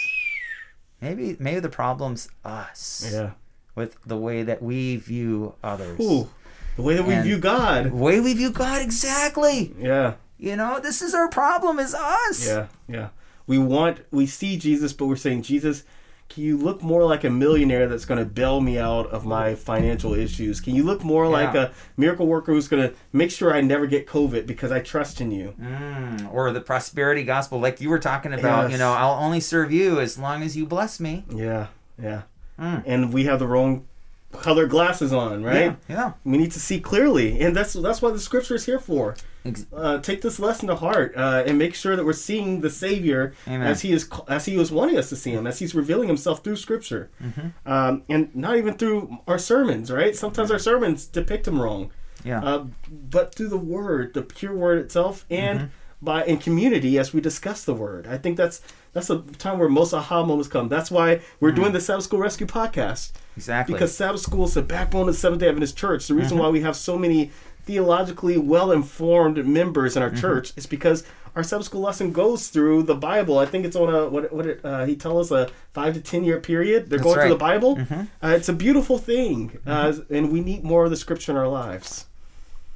Maybe 1.02 1.36
maybe 1.40 1.60
the 1.60 1.70
problem's 1.70 2.30
us 2.44 3.10
yeah. 3.14 3.32
with 3.76 3.98
the 4.06 4.18
way 4.18 4.44
that 4.44 4.62
we 4.64 4.96
view 4.96 5.56
others. 5.64 6.00
Ooh, 6.00 6.30
the 6.76 6.82
way 6.82 6.96
that 6.96 7.06
we 7.06 7.14
And- 7.14 7.24
view 7.24 7.40
God. 7.40 7.86
The 7.86 7.96
way 7.96 8.20
we 8.20 8.34
view 8.34 8.52
God 8.52 8.82
exactly. 8.82 9.74
Yeah. 9.78 10.16
You 10.44 10.58
know, 10.58 10.78
this 10.78 11.02
is 11.02 11.14
our 11.14 11.30
problem 11.30 11.80
is 11.80 11.96
us. 11.96 12.46
Yeah. 12.46 12.68
Yeah. 12.90 13.10
We 13.48 13.58
want, 13.58 14.02
we 14.12 14.26
see 14.26 14.58
Jesus, 14.58 14.92
but 14.92 15.06
we're 15.06 15.16
saying, 15.16 15.44
Jesus, 15.44 15.86
can 16.28 16.44
you 16.44 16.58
look 16.58 16.84
more 16.84 17.06
like 17.06 17.24
a 17.24 17.30
millionaire 17.30 17.88
that's 17.88 18.04
going 18.04 18.18
to 18.18 18.26
bail 18.26 18.60
me 18.60 18.78
out 18.78 19.08
of 19.08 19.26
my 19.26 19.56
financial 19.56 20.14
issues? 20.14 20.60
Can 20.60 20.76
you 20.76 20.84
look 20.84 21.02
more 21.02 21.30
like 21.30 21.56
a 21.56 21.72
miracle 21.96 22.28
worker 22.28 22.52
who's 22.52 22.68
going 22.68 22.90
to 22.90 22.94
make 23.14 23.32
sure 23.32 23.54
I 23.54 23.62
never 23.62 23.88
get 23.88 24.06
COVID 24.06 24.46
because 24.46 24.70
I 24.70 24.82
trust 24.82 25.22
in 25.22 25.32
you? 25.32 25.54
Mm, 25.62 26.34
or 26.34 26.52
the 26.52 26.60
prosperity 26.60 27.24
gospel, 27.24 27.62
like 27.62 27.80
you 27.80 27.90
were 27.90 28.00
talking 28.00 28.34
about. 28.34 28.64
Yes. 28.64 28.72
You 28.74 28.78
know, 28.80 28.92
I'll 28.92 29.24
only 29.24 29.40
serve 29.40 29.72
you 29.72 30.02
as 30.02 30.18
long 30.18 30.44
as 30.44 30.58
you 30.58 30.66
bless 30.66 31.00
me. 31.00 31.24
Yeah. 31.34 31.68
Yeah. 32.02 32.24
Mm. 32.60 32.84
And 32.86 33.14
we 33.14 33.24
have 33.26 33.40
the 33.40 33.48
wrong 33.48 33.86
color 34.34 34.68
glasses 34.68 35.14
on, 35.14 35.44
right? 35.44 35.76
Yeah. 35.88 36.14
We 36.24 36.38
need 36.38 36.52
to 36.52 36.60
see 36.60 36.80
clearly, 36.80 37.40
and 37.42 37.56
that's 37.56 37.74
that's 37.74 38.02
what 38.02 38.14
the 38.14 38.20
scripture 38.20 38.56
is 38.56 38.66
here 38.66 38.80
for. 38.80 39.16
Ex- 39.46 39.66
Uh, 39.74 39.98
take 40.00 40.22
this 40.22 40.40
lesson 40.40 40.68
to 40.70 40.76
heart 40.76 41.14
uh, 41.18 41.44
and 41.46 41.58
make 41.58 41.76
sure 41.76 41.96
that 41.96 42.06
we're 42.06 42.14
seeing 42.14 42.62
the 42.62 42.70
Savior 42.70 43.34
Amen. 43.48 43.62
as 43.68 43.82
he 43.82 43.92
is 43.92 44.10
as 44.28 44.46
he 44.46 44.56
was 44.58 44.72
wanting 44.72 44.98
us 44.98 45.10
to 45.10 45.16
see 45.16 45.32
him, 45.32 45.46
as 45.48 45.60
he's 45.60 45.76
revealing 45.76 46.08
himself 46.08 46.44
through 46.44 46.56
Scripture, 46.58 47.10
Mm-hmm. 47.22 47.72
um, 47.72 48.04
and 48.10 48.34
not 48.36 48.56
even 48.58 48.74
through 48.76 49.18
our 49.28 49.38
sermons. 49.40 49.92
Right? 49.92 50.16
Sometimes 50.16 50.50
our 50.52 50.60
sermons 50.60 51.06
depict 51.06 51.48
him 51.48 51.62
wrong, 51.62 51.92
Yeah. 52.24 52.42
uh, 52.44 52.66
but 52.90 53.36
through 53.36 53.50
the 53.50 53.58
Word, 53.58 54.14
the 54.14 54.22
pure 54.22 54.56
Word 54.56 54.80
itself, 54.80 55.26
and 55.30 55.60
Mm-hmm. 55.60 55.68
By 56.04 56.24
in 56.26 56.38
community 56.38 56.98
as 57.00 57.14
we 57.14 57.22
discuss 57.22 57.64
the 57.66 57.74
Word. 57.74 58.08
I 58.08 58.18
think 58.18 58.38
that's 58.38 58.62
that's 58.94 59.10
a 59.10 59.20
time 59.40 59.58
where 59.60 59.70
most 59.70 59.94
aha 59.94 60.24
moments 60.24 60.48
come. 60.50 60.68
That's 60.70 60.92
why 60.92 61.22
we're 61.40 61.50
Mm-hmm. 61.52 61.62
doing 61.62 61.74
the 61.74 61.82
Sabbath 61.82 62.04
School 62.06 62.20
Rescue 62.20 62.48
podcast 62.48 63.12
exactly. 63.38 63.74
because 63.74 63.96
Sabbath 63.96 64.22
School 64.22 64.46
is 64.46 64.54
the 64.54 64.62
backbone 64.62 65.08
of 65.10 65.16
the 65.16 65.20
Seventh 65.20 65.40
Day 65.42 65.48
Adventist 65.48 65.78
Church. 65.78 66.08
The 66.08 66.14
Mm-hmm. 66.14 66.22
reason 66.24 66.38
why 66.38 66.50
we 66.50 66.62
have 66.62 66.76
so 66.76 66.98
many 66.98 67.32
theologically 67.66 68.38
well-informed 68.38 69.46
members 69.48 69.96
in 69.96 70.04
our 70.04 70.10
Mm-hmm. 70.10 70.20
church 70.20 70.54
is 70.58 70.66
because 70.66 71.04
our 71.36 71.42
Sabbath 71.44 71.66
School 71.66 71.82
lesson 71.82 72.12
goes 72.12 72.50
through 72.50 72.84
the 72.84 72.94
Bible. 72.94 73.40
I 73.40 73.46
think 73.48 73.66
it's 73.66 73.76
on 73.76 73.92
a 73.94 74.08
what 74.08 74.32
what 74.32 74.46
it, 74.46 74.60
uh, 74.64 74.86
he 74.86 74.96
tell 74.96 75.18
us 75.20 75.32
a 75.32 75.50
five 75.74 75.96
to 75.96 76.02
ten 76.02 76.24
year 76.24 76.40
period. 76.40 76.90
They're 76.90 77.00
That's 77.00 77.04
going 77.04 77.20
through 77.22 77.38
the 77.38 77.44
right. 77.44 77.60
Bible. 77.60 77.78
Mhm. 77.78 78.08
Uh, 78.22 78.28
it's 78.38 78.50
a 78.50 78.54
beautiful 78.54 79.00
thing, 79.00 79.58
uh, 79.66 79.94
and 80.12 80.32
we 80.32 80.42
need 80.42 80.64
more 80.64 80.84
of 80.86 80.92
the 80.92 80.98
Scripture 80.98 81.32
in 81.32 81.38
our 81.38 81.48
lives. 81.48 82.06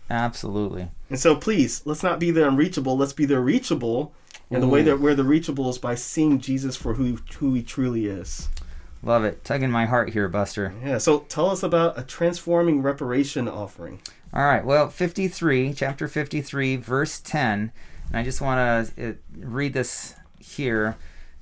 Absolutely. 0.10 0.90
And 1.10 1.20
so, 1.20 1.36
please, 1.36 1.82
let's 1.86 2.04
not 2.04 2.20
be 2.20 2.32
the 2.32 2.48
unreachable. 2.48 2.98
Let's 2.98 3.14
be 3.14 3.26
the 3.26 3.40
reachable. 3.40 4.14
And 4.50 4.64
the 4.64 4.68
way 4.68 4.82
that 4.84 5.02
we're 5.02 5.16
the 5.16 5.26
reachable 5.26 5.70
is 5.70 5.78
by 5.78 5.96
seeing 5.96 6.40
Jesus 6.40 6.78
for 6.78 6.94
who 6.94 7.18
who 7.38 7.54
he 7.54 7.62
truly 7.62 8.06
is. 8.06 8.48
Love 9.04 9.26
it. 9.26 9.44
Tugging 9.44 9.72
my 9.72 9.86
heart 9.86 10.10
here, 10.12 10.28
Buster. 10.30 10.74
Yeah. 10.84 10.98
So 10.98 11.20
tell 11.20 11.50
us 11.50 11.64
about 11.64 12.00
a 12.00 12.04
transforming 12.04 12.82
reparation 12.82 13.48
offering. 13.48 14.02
All 14.34 14.46
right. 14.46 14.66
Well, 14.66 14.90
53, 14.90 15.74
chapter 15.74 16.08
53, 16.08 16.78
verse 16.78 17.20
10. 17.20 17.72
And 18.08 18.18
I 18.18 18.24
just 18.24 18.42
want 18.42 18.96
to 18.96 19.18
read 19.38 19.74
this 19.74 20.16
here. 20.40 20.98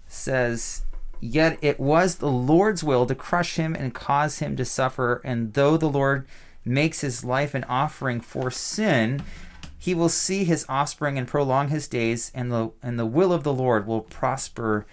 Says, 0.08 0.84
Yet 1.22 1.58
it 1.62 1.80
was 1.80 2.16
the 2.16 2.30
Lord's 2.30 2.84
will 2.84 3.06
to 3.06 3.16
crush 3.16 3.56
him 3.56 3.76
and 3.76 3.94
cause 3.94 4.40
him 4.40 4.56
to 4.58 4.66
suffer. 4.66 5.22
And 5.24 5.54
though 5.54 5.78
the 5.78 5.90
Lord 5.90 6.28
makes 6.66 7.02
his 7.02 7.24
life 7.24 7.54
an 7.54 7.64
offering 7.66 8.20
for 8.20 8.50
sin, 8.50 9.24
he 9.78 9.94
will 9.94 10.10
see 10.10 10.44
his 10.44 10.66
offspring 10.68 11.18
and 11.18 11.28
prolong 11.28 11.70
his 11.70 11.88
days, 11.88 12.32
and 12.34 12.52
the 12.52 12.72
and 12.82 12.98
the 12.98 13.06
will 13.06 13.32
of 13.32 13.44
the 13.44 13.54
Lord 13.54 13.86
will 13.86 14.02
prosper 14.02 14.86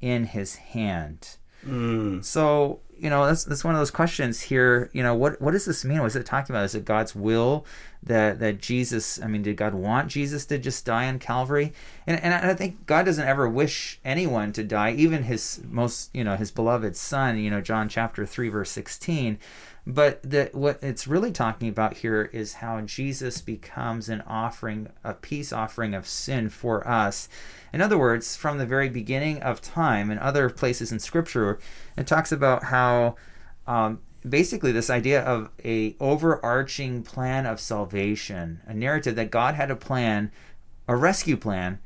in 0.00 0.24
his 0.24 0.56
hand. 0.56 1.36
Mm. 1.66 2.24
So 2.24 2.80
you 2.98 3.10
know 3.10 3.26
that's 3.26 3.44
that's 3.44 3.62
one 3.62 3.74
of 3.74 3.80
those 3.80 3.90
questions 3.90 4.40
here. 4.40 4.90
You 4.92 5.02
know 5.02 5.14
what 5.14 5.40
what 5.40 5.52
does 5.52 5.64
this 5.64 5.84
mean? 5.84 6.00
What 6.00 6.06
is 6.06 6.16
it 6.16 6.26
talking 6.26 6.54
about? 6.54 6.64
Is 6.64 6.74
it 6.74 6.84
God's 6.84 7.14
will 7.14 7.66
that 8.02 8.40
that 8.40 8.58
Jesus? 8.60 9.20
I 9.22 9.26
mean, 9.26 9.42
did 9.42 9.56
God 9.56 9.74
want 9.74 10.08
Jesus 10.08 10.46
to 10.46 10.58
just 10.58 10.84
die 10.84 11.08
on 11.08 11.18
Calvary? 11.18 11.72
And 12.06 12.20
and 12.22 12.32
I 12.32 12.54
think 12.54 12.86
God 12.86 13.04
doesn't 13.04 13.26
ever 13.26 13.48
wish 13.48 14.00
anyone 14.04 14.52
to 14.54 14.64
die, 14.64 14.92
even 14.92 15.24
His 15.24 15.60
most 15.68 16.14
you 16.14 16.24
know 16.24 16.36
His 16.36 16.50
beloved 16.50 16.96
Son. 16.96 17.38
You 17.38 17.50
know 17.50 17.60
John 17.60 17.88
chapter 17.88 18.26
three 18.26 18.48
verse 18.48 18.70
sixteen. 18.70 19.38
But 19.90 20.22
the, 20.22 20.50
what 20.52 20.82
it's 20.82 21.06
really 21.06 21.32
talking 21.32 21.70
about 21.70 21.96
here 21.96 22.28
is 22.30 22.54
how 22.54 22.82
Jesus 22.82 23.40
becomes 23.40 24.10
an 24.10 24.20
offering, 24.26 24.90
a 25.02 25.14
peace 25.14 25.50
offering 25.50 25.94
of 25.94 26.06
sin 26.06 26.50
for 26.50 26.86
us. 26.86 27.26
In 27.72 27.80
other 27.80 27.96
words, 27.96 28.36
from 28.36 28.58
the 28.58 28.66
very 28.66 28.90
beginning 28.90 29.42
of 29.42 29.62
time 29.62 30.10
and 30.10 30.20
other 30.20 30.50
places 30.50 30.92
in 30.92 30.98
Scripture, 30.98 31.58
it 31.96 32.06
talks 32.06 32.30
about 32.30 32.64
how 32.64 33.16
um, 33.66 34.00
basically 34.28 34.72
this 34.72 34.90
idea 34.90 35.22
of 35.22 35.48
a 35.64 35.96
overarching 36.00 37.02
plan 37.02 37.46
of 37.46 37.58
salvation, 37.58 38.60
a 38.66 38.74
narrative 38.74 39.16
that 39.16 39.30
God 39.30 39.54
had 39.54 39.70
a 39.70 39.76
plan, 39.76 40.30
a 40.86 40.96
rescue 40.96 41.38
plan 41.38 41.78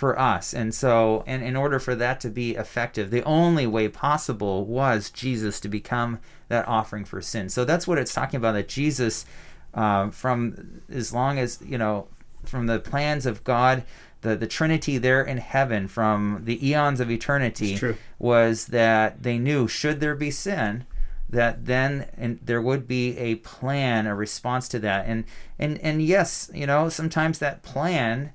for 0.00 0.18
us. 0.18 0.54
And 0.54 0.74
so, 0.74 1.22
and 1.26 1.42
in 1.42 1.56
order 1.56 1.78
for 1.78 1.94
that 1.94 2.20
to 2.20 2.30
be 2.30 2.56
effective, 2.56 3.10
the 3.10 3.22
only 3.24 3.66
way 3.66 3.86
possible 3.86 4.64
was 4.64 5.10
Jesus 5.10 5.60
to 5.60 5.68
become 5.68 6.20
that 6.48 6.66
offering 6.66 7.04
for 7.04 7.20
sin. 7.20 7.50
So 7.50 7.66
that's 7.66 7.86
what 7.86 7.98
it's 7.98 8.14
talking 8.14 8.38
about 8.38 8.52
that 8.52 8.66
Jesus 8.66 9.26
uh, 9.74 10.08
from 10.08 10.80
as 10.88 11.12
long 11.12 11.38
as 11.38 11.58
you 11.64 11.76
know 11.76 12.08
from 12.46 12.66
the 12.66 12.80
plans 12.80 13.26
of 13.26 13.44
God. 13.44 13.84
The, 14.22 14.36
the 14.36 14.46
Trinity 14.46 14.98
there 14.98 15.22
in 15.22 15.38
heaven 15.38 15.88
from 15.88 16.42
the 16.44 16.66
eons 16.66 17.00
of 17.00 17.10
eternity 17.10 17.74
was 18.18 18.66
that 18.66 19.22
they 19.22 19.38
knew 19.38 19.66
should 19.66 20.00
there 20.00 20.14
be 20.14 20.30
sin, 20.30 20.84
that 21.28 21.64
then 21.64 22.06
and 22.18 22.38
there 22.42 22.60
would 22.60 22.86
be 22.86 23.16
a 23.16 23.36
plan, 23.36 24.06
a 24.06 24.14
response 24.14 24.66
to 24.68 24.78
that. 24.78 25.06
And 25.06 25.24
and 25.58 25.78
and 25.78 26.02
yes, 26.02 26.50
you 26.54 26.66
know, 26.66 26.88
sometimes 26.88 27.38
that 27.38 27.62
plan 27.62 28.32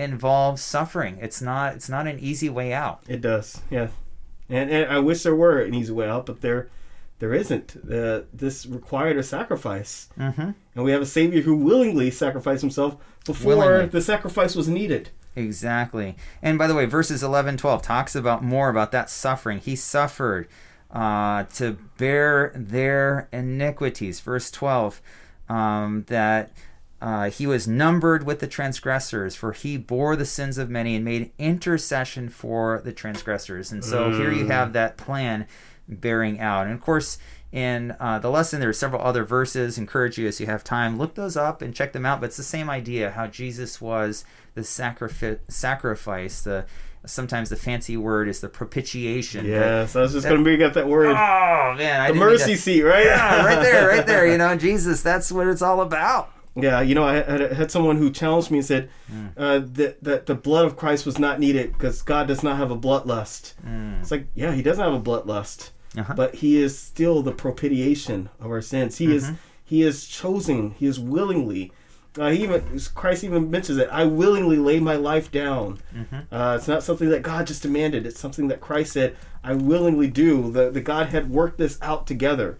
involves 0.00 0.62
suffering. 0.62 1.18
It's 1.20 1.40
not 1.42 1.74
it's 1.74 1.88
not 1.88 2.06
an 2.06 2.18
easy 2.18 2.48
way 2.48 2.72
out. 2.72 3.02
It 3.08 3.20
does, 3.20 3.60
yeah. 3.70 3.88
And, 4.48 4.68
and 4.70 4.90
I 4.90 4.98
wish 4.98 5.22
there 5.22 5.36
were 5.36 5.60
an 5.62 5.74
easy 5.74 5.92
way 5.92 6.08
out, 6.08 6.26
but 6.26 6.40
there, 6.40 6.68
there 7.20 7.32
isn't. 7.32 7.76
Uh, 7.88 8.22
this 8.32 8.66
required 8.66 9.16
a 9.16 9.22
sacrifice, 9.22 10.08
Mm-hmm. 10.18 10.50
and 10.74 10.84
we 10.84 10.90
have 10.90 11.02
a 11.02 11.06
Savior 11.06 11.42
who 11.42 11.54
willingly 11.54 12.10
sacrificed 12.10 12.60
himself 12.62 12.96
before 13.24 13.56
Willingly. 13.56 13.86
the 13.86 14.00
sacrifice 14.02 14.56
was 14.56 14.66
needed. 14.68 15.10
Exactly. 15.36 16.16
And 16.42 16.58
by 16.58 16.66
the 16.66 16.74
way, 16.74 16.86
verses 16.86 17.22
11, 17.22 17.58
12 17.58 17.82
talks 17.82 18.16
about 18.16 18.42
more 18.42 18.68
about 18.68 18.90
that 18.92 19.08
suffering. 19.08 19.58
He 19.58 19.76
suffered 19.76 20.48
uh, 20.90 21.44
to 21.54 21.78
bear 21.98 22.52
their 22.56 23.28
iniquities. 23.32 24.18
Verse 24.18 24.50
12, 24.50 25.00
um, 25.48 26.04
that 26.08 26.50
uh, 27.00 27.30
he 27.30 27.46
was 27.46 27.66
numbered 27.66 28.24
with 28.26 28.40
the 28.40 28.46
transgressors, 28.46 29.34
for 29.34 29.52
he 29.52 29.76
bore 29.78 30.16
the 30.16 30.26
sins 30.26 30.58
of 30.58 30.68
many 30.68 30.94
and 30.96 31.04
made 31.04 31.32
intercession 31.38 32.28
for 32.28 32.82
the 32.84 32.92
transgressors. 32.92 33.72
And 33.72 33.84
so 33.84 34.12
here 34.12 34.30
you 34.32 34.46
have 34.48 34.72
that 34.74 34.96
plan 34.96 35.46
bearing 35.88 36.40
out. 36.40 36.66
And 36.66 36.74
of 36.74 36.80
course, 36.80 37.16
in 37.52 37.96
uh, 37.98 38.18
the 38.18 38.30
lesson, 38.30 38.60
there 38.60 38.68
are 38.68 38.72
several 38.74 39.02
other 39.02 39.24
verses. 39.24 39.78
Encourage 39.78 40.18
you 40.18 40.28
as 40.28 40.38
you 40.40 40.46
have 40.46 40.62
time, 40.62 40.98
look 40.98 41.14
those 41.14 41.36
up 41.36 41.62
and 41.62 41.74
check 41.74 41.92
them 41.92 42.04
out. 42.06 42.20
But 42.20 42.26
it's 42.26 42.36
the 42.36 42.42
same 42.42 42.68
idea 42.70 43.10
how 43.12 43.26
Jesus 43.26 43.80
was 43.80 44.24
the 44.54 44.62
sacrifice, 44.62 45.38
sacrifice. 45.48 46.42
The 46.42 46.66
sometimes 47.06 47.48
the 47.48 47.56
fancy 47.56 47.96
word 47.96 48.28
is 48.28 48.40
the 48.40 48.48
propitiation. 48.48 49.46
but- 49.46 49.50
Yes, 49.50 49.96
I 49.96 50.02
was 50.02 50.12
just 50.12 50.26
going 50.26 50.36
to 50.38 50.44
bring 50.44 50.62
up 50.62 50.74
that 50.74 50.86
word, 50.86 51.06
Oh 51.08 51.74
man, 51.78 52.00
I 52.02 52.08
the 52.12 52.18
mercy 52.18 52.52
to- 52.52 52.58
seat, 52.58 52.82
right? 52.82 53.06
Yeah, 53.06 53.44
right 53.44 53.62
there, 53.62 53.88
right 53.88 54.06
there. 54.06 54.26
You 54.26 54.36
know, 54.36 54.54
Jesus. 54.58 55.02
That's 55.02 55.32
what 55.32 55.46
it's 55.46 55.62
all 55.62 55.80
about. 55.80 56.30
Yeah, 56.56 56.80
you 56.80 56.94
know, 56.96 57.04
I 57.04 57.14
had, 57.14 57.42
I 57.42 57.54
had 57.54 57.70
someone 57.70 57.96
who 57.96 58.10
challenged 58.10 58.50
me 58.50 58.58
and 58.58 58.66
said 58.66 58.88
Mm. 59.12 59.30
uh, 59.36 59.58
that, 59.74 60.02
that 60.02 60.26
the 60.26 60.34
blood 60.34 60.66
of 60.66 60.76
Christ 60.76 61.06
was 61.06 61.18
not 61.18 61.38
needed 61.40 61.72
because 61.72 62.02
God 62.02 62.26
does 62.26 62.42
not 62.42 62.56
have 62.56 62.70
a 62.70 62.76
bloodlust. 62.76 63.54
It's 64.00 64.10
like, 64.10 64.26
yeah, 64.34 64.52
he 64.52 64.62
doesn't 64.62 64.82
have 64.82 64.92
a 64.94 65.00
bloodlust, 65.00 65.70
Mm. 65.94 66.00
Uh-huh. 66.00 66.14
but 66.16 66.34
he 66.36 66.60
is 66.62 66.78
still 66.78 67.22
the 67.22 67.32
propitiation 67.32 68.28
of 68.40 68.46
our 68.50 68.60
sins. 68.62 68.98
He 68.98 69.06
Mm-hmm. 69.06 69.14
is 69.16 69.32
he 69.64 69.82
is 69.82 70.06
chosen. 70.08 70.72
He 70.72 70.86
is 70.86 70.98
willingly. 70.98 71.72
Uh, 72.18 72.30
he 72.30 72.42
even 72.42 72.80
Christ 72.96 73.22
even 73.22 73.50
mentions 73.52 73.78
it. 73.78 73.88
I 73.92 74.04
willingly 74.04 74.56
lay 74.58 74.80
my 74.80 74.96
life 74.96 75.30
down. 75.30 75.78
Mm-hmm. 75.96 76.34
Uh, 76.34 76.56
it's 76.56 76.66
not 76.66 76.82
something 76.82 77.08
that 77.10 77.22
God 77.22 77.46
just 77.46 77.62
demanded. 77.62 78.04
It's 78.06 78.18
something 78.18 78.48
that 78.48 78.60
Christ 78.60 78.92
said, 78.92 79.16
"I 79.44 79.54
willingly 79.54 80.08
do." 80.08 80.50
The 80.50 80.70
the 80.70 80.80
God 80.80 81.06
had 81.10 81.30
worked 81.30 81.58
this 81.58 81.78
out 81.82 82.08
together, 82.08 82.58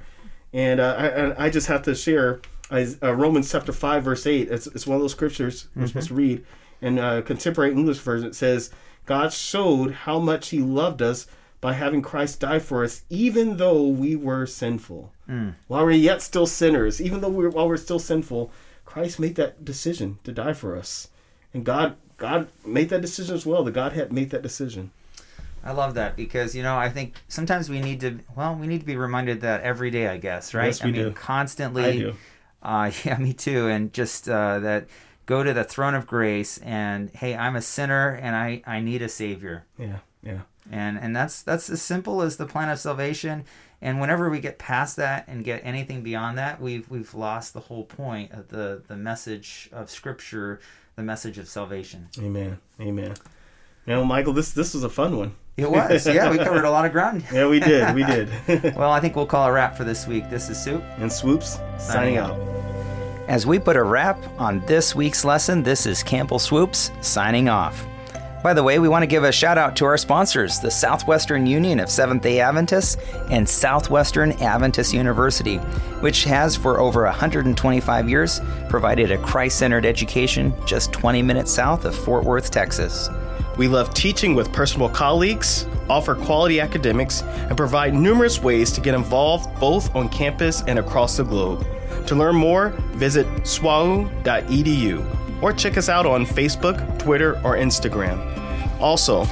and 0.52 0.78
uh, 0.80 1.34
I, 1.36 1.46
I 1.46 1.50
just 1.50 1.66
have 1.66 1.82
to 1.82 1.94
share 1.96 2.40
uh, 2.70 3.14
Romans 3.14 3.50
chapter 3.50 3.72
five 3.72 4.04
verse 4.04 4.26
eight. 4.26 4.48
It's, 4.50 4.66
it's 4.68 4.86
one 4.86 4.96
of 4.96 5.02
those 5.02 5.12
scriptures 5.12 5.68
we're 5.74 5.86
supposed 5.86 6.08
to 6.08 6.14
read. 6.14 6.44
In 6.80 6.98
uh, 6.98 7.20
contemporary 7.22 7.72
English 7.72 7.98
version, 7.98 8.28
it 8.28 8.34
says, 8.34 8.70
"God 9.06 9.32
showed 9.32 9.92
how 9.92 10.18
much 10.18 10.48
He 10.48 10.60
loved 10.60 11.02
us 11.02 11.26
by 11.60 11.74
having 11.74 12.00
Christ 12.00 12.40
die 12.40 12.58
for 12.58 12.82
us, 12.84 13.02
even 13.10 13.58
though 13.58 13.86
we 13.86 14.16
were 14.16 14.46
sinful, 14.46 15.12
while 15.68 15.84
we're 15.84 15.90
yet 15.90 16.22
still 16.22 16.46
sinners. 16.46 17.00
Even 17.00 17.20
though 17.20 17.28
we're 17.28 17.50
while 17.50 17.68
we're 17.68 17.76
still 17.76 17.98
sinful, 17.98 18.50
Christ 18.86 19.20
made 19.20 19.34
that 19.34 19.64
decision 19.64 20.18
to 20.24 20.32
die 20.32 20.54
for 20.54 20.76
us, 20.76 21.08
and 21.52 21.64
God 21.64 21.96
God 22.16 22.48
made 22.64 22.88
that 22.88 23.02
decision 23.02 23.34
as 23.34 23.44
well. 23.44 23.62
The 23.62 23.70
Godhead 23.72 24.12
made 24.12 24.30
that 24.30 24.42
decision. 24.42 24.90
I 25.62 25.72
love 25.72 25.92
that 25.94 26.16
because 26.16 26.54
you 26.54 26.62
know 26.62 26.78
I 26.78 26.88
think 26.88 27.14
sometimes 27.28 27.68
we 27.68 27.80
need 27.80 28.00
to 28.00 28.20
well 28.34 28.54
we 28.54 28.66
need 28.66 28.80
to 28.80 28.86
be 28.86 28.96
reminded 28.96 29.42
that 29.42 29.60
every 29.60 29.90
day 29.90 30.08
I 30.08 30.16
guess 30.16 30.54
right 30.54 30.64
Yes, 30.66 30.82
we 30.82 30.88
I 30.88 30.92
mean 30.92 31.02
do. 31.02 31.10
constantly 31.12 31.84
I 31.84 31.92
do. 31.98 32.14
Uh, 32.62 32.90
yeah 33.04 33.16
me 33.18 33.32
too 33.32 33.68
and 33.68 33.92
just 33.92 34.28
uh, 34.28 34.58
that 34.60 34.86
go 35.26 35.42
to 35.42 35.52
the 35.52 35.64
throne 35.64 35.94
of 35.94 36.06
grace 36.06 36.58
and 36.58 37.10
hey 37.14 37.34
I'm 37.36 37.56
a 37.56 37.62
sinner 37.62 38.10
and 38.10 38.34
I 38.36 38.62
I 38.66 38.80
need 38.80 39.00
a 39.02 39.08
savior 39.08 39.64
Yeah, 39.78 39.98
yeah. 40.22 40.40
and 40.70 40.98
and 40.98 41.14
that's 41.16 41.42
that's 41.42 41.70
as 41.70 41.80
simple 41.82 42.20
as 42.22 42.36
the 42.36 42.46
plan 42.46 42.68
of 42.68 42.78
salvation 42.78 43.44
and 43.82 43.98
whenever 44.00 44.28
we 44.28 44.40
get 44.40 44.58
past 44.58 44.96
that 44.96 45.24
and 45.26 45.42
get 45.44 45.62
anything 45.64 46.02
beyond 46.02 46.36
that 46.38 46.60
we've 46.60 46.88
we've 46.90 47.14
lost 47.14 47.54
the 47.54 47.60
whole 47.60 47.84
point 47.84 48.32
of 48.32 48.48
the 48.48 48.82
the 48.88 48.96
message 48.96 49.68
of 49.72 49.88
scripture 49.90 50.60
the 50.96 51.02
message 51.02 51.38
of 51.38 51.48
salvation 51.48 52.08
Amen. 52.18 52.58
Amen. 52.80 53.14
You 53.86 53.94
know, 53.94 54.04
Michael, 54.04 54.34
this 54.34 54.52
this 54.52 54.74
was 54.74 54.84
a 54.84 54.90
fun 54.90 55.16
one. 55.16 55.32
It 55.60 55.70
was 55.70 56.06
yeah 56.06 56.30
we 56.30 56.38
covered 56.38 56.64
a 56.64 56.70
lot 56.70 56.84
of 56.84 56.92
ground 56.92 57.24
Yeah, 57.32 57.48
we 57.48 57.60
did. 57.60 57.94
We 57.94 58.04
did. 58.04 58.28
well 58.76 58.90
I 58.90 59.00
think 59.00 59.16
we'll 59.16 59.26
call 59.26 59.46
a 59.46 59.52
wrap 59.52 59.76
for 59.76 59.84
this 59.84 60.06
week 60.06 60.28
this 60.30 60.48
is 60.48 60.62
soup 60.62 60.82
and 60.98 61.12
Swoopes 61.12 61.58
signing 61.78 62.16
out. 62.16 62.38
As 63.28 63.46
we 63.46 63.58
put 63.60 63.76
a 63.76 63.82
wrap 63.82 64.18
on 64.40 64.58
this 64.66 64.94
week's 64.94 65.24
lesson, 65.24 65.62
this 65.62 65.86
is 65.86 66.02
Campbell 66.02 66.40
Swoopes 66.40 66.90
signing 67.00 67.48
off. 67.48 67.86
By 68.42 68.54
the 68.54 68.62
way, 68.62 68.78
we 68.78 68.88
want 68.88 69.02
to 69.02 69.06
give 69.06 69.22
a 69.22 69.30
shout 69.30 69.58
out 69.58 69.76
to 69.76 69.84
our 69.84 69.98
sponsors, 69.98 70.60
the 70.60 70.70
Southwestern 70.70 71.46
Union 71.46 71.78
of 71.78 71.90
Seventh 71.90 72.22
day 72.22 72.40
Adventists 72.40 72.96
and 73.30 73.46
Southwestern 73.46 74.32
Adventist 74.42 74.94
University, 74.94 75.58
which 76.00 76.24
has 76.24 76.56
for 76.56 76.80
over 76.80 77.04
125 77.04 78.08
years 78.08 78.40
provided 78.70 79.10
a 79.10 79.18
Christ 79.18 79.58
centered 79.58 79.84
education 79.84 80.54
just 80.66 80.90
20 80.90 81.20
minutes 81.22 81.52
south 81.52 81.84
of 81.84 81.94
Fort 81.94 82.24
Worth, 82.24 82.50
Texas. 82.50 83.10
We 83.60 83.68
love 83.68 83.92
teaching 83.92 84.34
with 84.34 84.50
personal 84.54 84.88
colleagues, 84.88 85.66
offer 85.90 86.14
quality 86.14 86.60
academics, 86.60 87.20
and 87.20 87.54
provide 87.58 87.92
numerous 87.92 88.40
ways 88.40 88.72
to 88.72 88.80
get 88.80 88.94
involved 88.94 89.60
both 89.60 89.94
on 89.94 90.08
campus 90.08 90.62
and 90.66 90.78
across 90.78 91.18
the 91.18 91.24
globe. 91.24 91.66
To 92.06 92.14
learn 92.14 92.36
more, 92.36 92.70
visit 92.92 93.26
swau.edu 93.42 95.42
or 95.42 95.52
check 95.52 95.76
us 95.76 95.90
out 95.90 96.06
on 96.06 96.24
Facebook, 96.24 96.98
Twitter, 96.98 97.34
or 97.44 97.56
Instagram. 97.56 98.18
Also, 98.80 99.26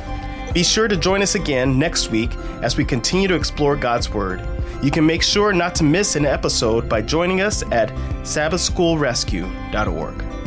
be 0.53 0.63
sure 0.63 0.89
to 0.89 0.97
join 0.99 1.23
us 1.23 1.35
again 1.35 1.79
next 1.79 2.11
week 2.11 2.37
as 2.61 2.77
we 2.77 2.85
continue 2.85 3.29
to 3.29 3.35
explore 3.35 3.77
God's 3.77 4.11
Word. 4.11 4.47
You 4.83 4.91
can 4.91 5.07
make 5.07 5.23
sure 5.23 5.55
not 5.55 5.75
to 5.77 5.85
miss 5.85 6.17
an 6.17 6.27
episode 6.27 6.87
by 6.87 7.01
joining 7.01 7.41
us 7.41 7.63
at 7.73 7.89
sabbathschoolrescue.org. 8.25 10.38